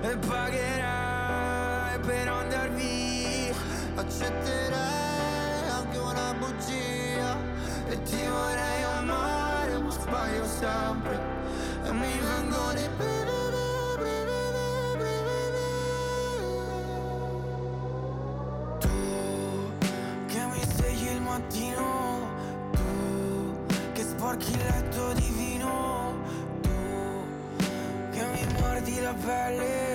[0.02, 3.56] E pagherai per andar via.
[3.96, 7.38] Accetterai anche una bugia.
[7.88, 11.20] E ti vorrei amare ma sbaglio sempre.
[11.84, 13.21] E mi vengono i brividi
[21.32, 22.28] mattino
[22.74, 23.56] Tu
[23.94, 26.14] che sporchi il letto divino
[26.62, 26.70] Tu
[28.12, 29.91] che mi mordi la pelle.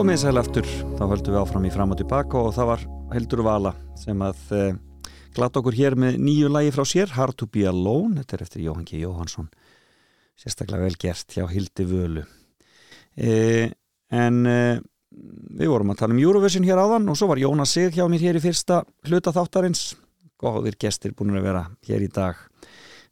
[0.00, 3.42] Komið sæl aftur, þá höldum við áfram í fram og tilbaka og það var Hildur
[3.44, 4.70] Vala sem að uh,
[5.36, 8.62] glata okkur hér með nýju lagi frá sér, Hard to be alone, þetta er eftir
[8.64, 9.02] Jóhann G.
[9.02, 9.50] Jóhansson,
[10.40, 12.24] sérstaklega vel gert hjá Hildi Völu.
[13.20, 13.68] Uh,
[14.08, 14.80] en uh,
[15.60, 18.24] við vorum að tala um Eurovision hér áðan og svo var Jónas Sig hjá mér
[18.24, 19.90] hér í fyrsta hluta þáttarins,
[20.40, 22.40] góðir gestir búin að vera hér í dag.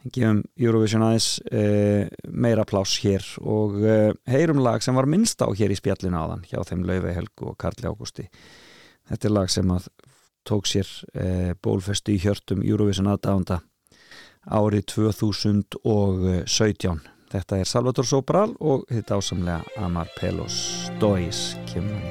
[0.07, 5.51] Gefum Eurovision aðeins uh, meira pláss hér og uh, heyrum lag sem var minnst á
[5.51, 8.29] hér í spjallinu áðan hjá þeim Laufey Helgu og Karli Ágústi.
[9.11, 9.89] Þetta er lag sem að
[10.49, 10.89] tók sér
[11.19, 13.59] uh, bólfestu í hjörtum Eurovision aðdánda
[14.49, 17.03] árið 2017
[17.33, 22.05] þetta er Salvador Sobral og þetta ásamlega Amar Pelos Dois kemur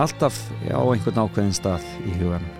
[0.00, 2.59] alltaf á einhvern ákveðin stað í huganum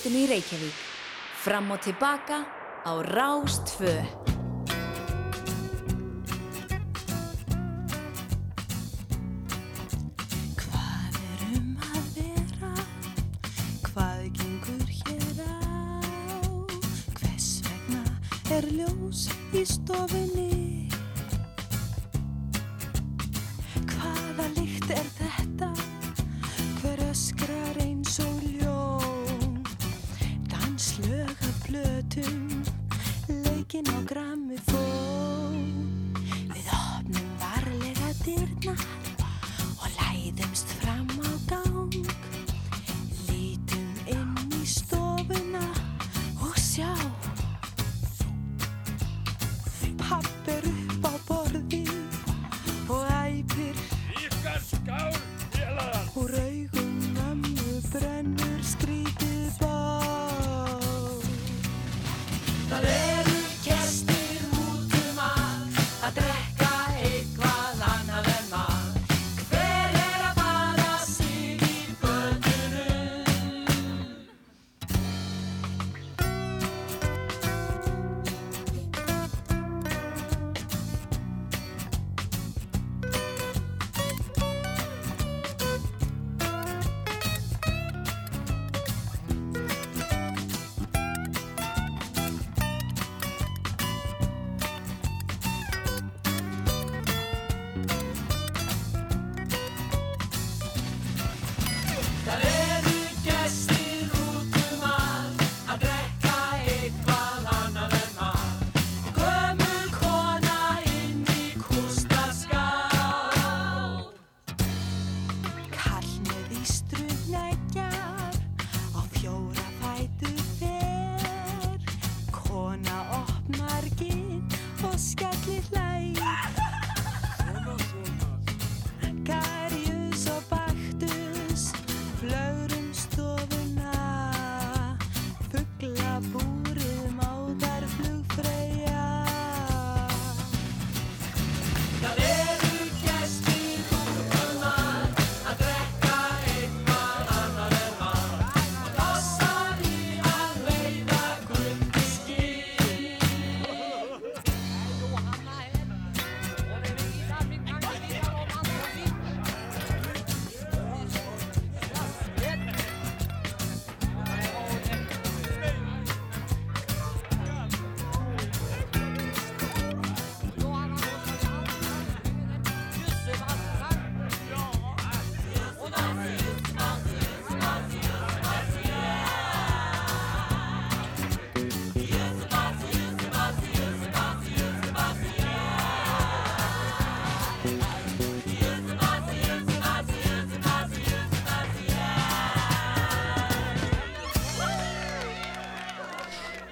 [0.00, 0.74] úr efstaleitinu í Reykjavík.
[1.42, 2.44] Fram og tilbaka
[2.84, 3.92] á Rástfö.
[10.56, 12.72] Hvað er um að vera?
[13.90, 15.60] Hvað gengur hér á?
[17.20, 18.04] Hvers vegna
[18.50, 20.39] er ljós í stofinni?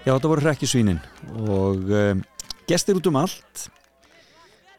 [0.08, 0.98] Já, þetta voru hrekkjusvínin
[1.52, 2.20] og um,
[2.70, 3.66] gestir út um allt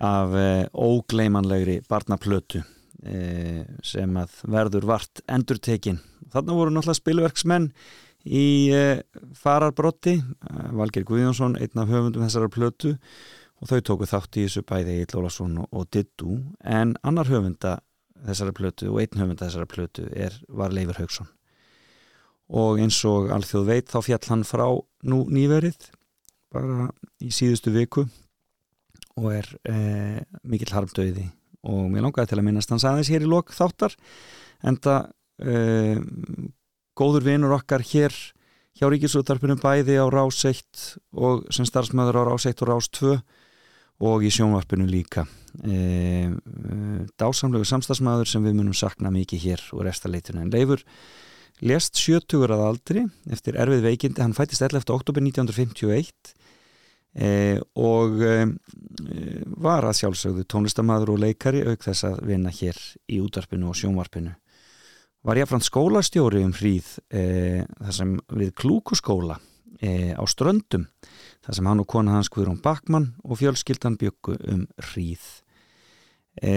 [0.01, 6.01] af uh, ógleymanlegri barnaplötu uh, sem að verður vart endurtekin.
[6.34, 7.69] Þarna voru náttúrulega spilverksmenn
[8.26, 9.06] í uh,
[9.38, 12.95] fararbrotti, uh, Valgeir Guðjónsson, einn af höfundum þessara plötu
[13.61, 17.77] og þau tóku þátt í þessu bæði Egil Ólafsson og, og Dittu en annar höfunda
[18.26, 21.30] þessara plötu og einn höfunda þessara plötu er, var Leifur Haugsson
[22.50, 24.66] og eins og alþjóð veit þá fjall hann frá
[25.10, 25.78] nú nýverið
[26.50, 26.90] bara
[27.22, 28.08] í síðustu viku.
[29.20, 31.28] Og er eh, mikill harmdauði.
[31.70, 33.96] Og mér langaði til að minnast hans aðeins hér í lok þáttar
[34.66, 35.10] en það
[35.44, 36.00] eh,
[37.00, 38.16] góður vinur okkar hér
[38.80, 40.86] hjá Ríkisútarpunum bæði á Rás 1
[41.20, 43.18] og sem starfsmöður á Rás 1 og Rás 2
[44.08, 45.26] og í sjónvarpinu líka.
[45.60, 46.30] E,
[47.20, 50.86] dásamlegu samstagsmaður sem við munum sakna mikið hér úr restaleitinu en Leifur
[51.65, 54.86] lest 70 að aldri eftir erfið veikindi, hann fættist 11.
[54.95, 56.34] oktober 1951
[57.15, 57.31] e,
[57.80, 58.36] og e,
[59.60, 62.80] var að sjálfsögðu tónlistamaður og leikari auk þess að vinna hér
[63.11, 64.36] í útarpinu og sjónvarpinu
[65.27, 67.23] var jáfnframt skólastjóri um hríð e,
[67.81, 69.40] þar sem við klúkuskóla
[69.81, 70.88] e, á ströndum
[71.44, 75.26] þar sem hann og kona hans Guðrún Bakmann og fjölskyldan byggu um hríð
[76.41, 76.53] e,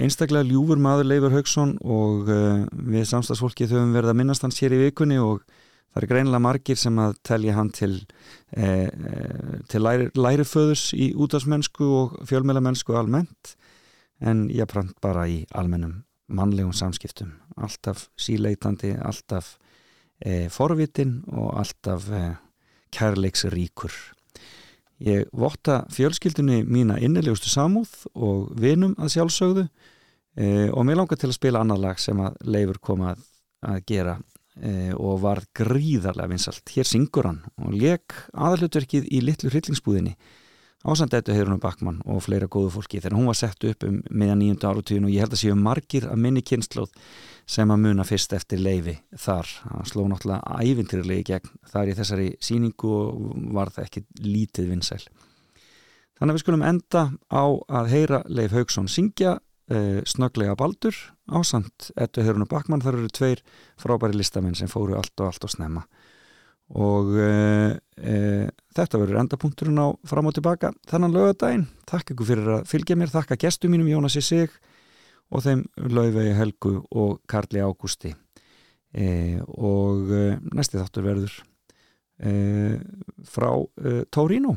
[0.00, 4.58] einstaklega ljúfur maður Leifur Haugsson og uh, við samstagsfólki þau höfum verið að minnast hans
[4.62, 5.42] hér í vikunni og
[5.94, 7.92] það er greinilega margir sem að telja hann til,
[8.58, 8.88] uh,
[9.70, 13.54] til læri, læriföðus í útásmennsku og fjölmælamennsku almennt
[14.24, 16.02] en ég prant bara í almennum
[16.34, 17.34] mannlegum samskiptum.
[17.60, 19.54] Alltaf síleitandi, alltaf
[20.24, 22.10] uh, forvitin og alltaf
[22.94, 23.94] kærleiksríkur
[25.04, 31.28] Ég votta fjölskyldunni mína innilegustu samúð og vinum að sjálfsögðu e, og mér langar til
[31.28, 33.20] að spila annar lag sem að Leifur kom að,
[33.68, 34.14] að gera
[34.56, 36.64] e, og var gríðarlega vinsalt.
[36.72, 40.16] Hér syngur hann og leik aðalutverkið í litlu hryllingsbúðinni
[40.84, 44.68] ásandættu Heirunum Bakmann og fleira góðu fólki þegar hún var sett upp um meðan nýjöndu
[44.68, 46.92] áratugin og ég held að séu margir að minni kynnslóð
[47.46, 49.48] sem að muna fyrst eftir leifi þar.
[49.62, 53.24] Það sló náttúrulega ævintýrlegi gegn þar í þessari síningu og
[53.56, 55.02] var það ekki lítið vinsæl.
[56.14, 57.44] Þannig að við skulum enda á
[57.80, 60.96] að heyra Leif Haugsson syngja uh, snöglega baldur
[61.26, 62.84] ásand ettu Heirunum Bakmann.
[62.84, 63.44] Þar eru tveir
[63.80, 65.84] frábæri listamenn sem fóru allt og allt og snemma
[66.72, 71.66] og uh, uh, þetta verður endapunkturinn á fram og tilbaka þannan lögadaginn.
[71.88, 74.54] Takk ykkur fyrir að fylgja mér, þakka gestum mínum Jónas í sig
[75.32, 78.14] og þeim Laufey Helgu og Karli Ágústi.
[78.94, 80.24] E, og e,
[80.54, 81.38] næsti þáttur verður
[82.22, 82.32] e,
[83.26, 83.50] frá
[84.14, 84.54] Tórino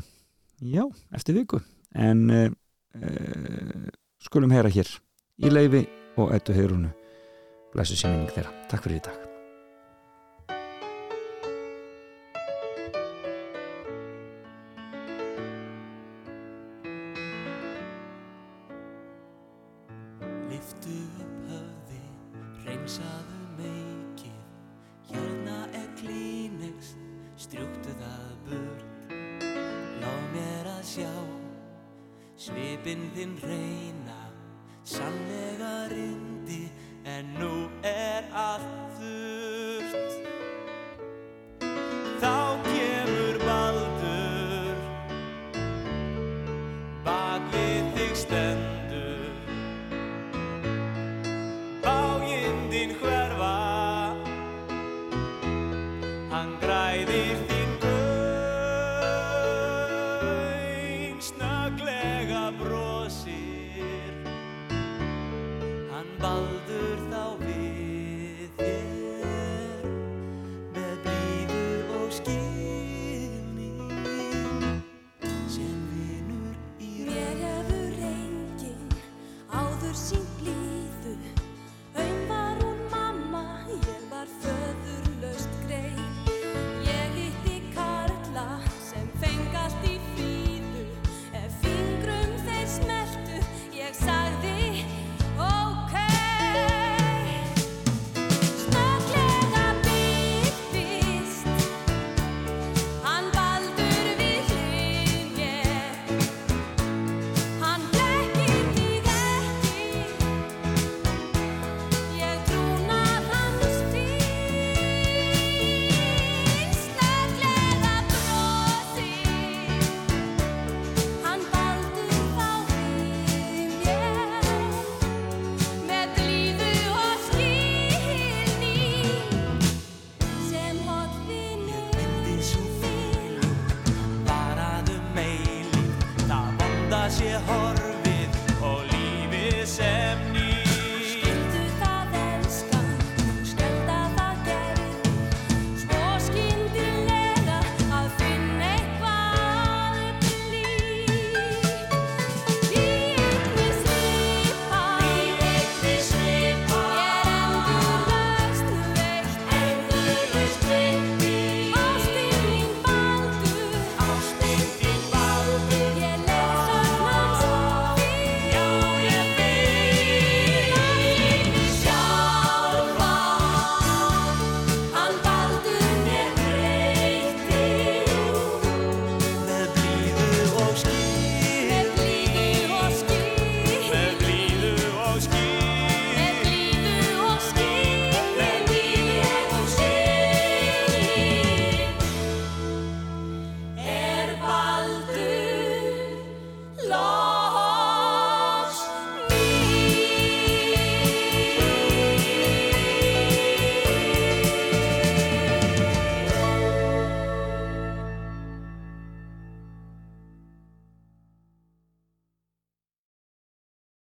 [0.62, 0.84] já,
[1.14, 1.62] eftir viku.
[1.94, 2.26] En
[4.24, 4.90] skulum heyra hér
[5.38, 5.84] í leifi
[6.18, 6.90] og ettu heyrunu
[7.74, 8.54] blessu sér minning þeirra.
[8.70, 9.27] Takk fyrir í dag
[27.48, 29.12] strjúktu það burt.
[30.02, 31.12] Láð mér að sjá,
[32.36, 34.18] svipinn þinn reyna
[34.88, 36.27] Sannlega rindi,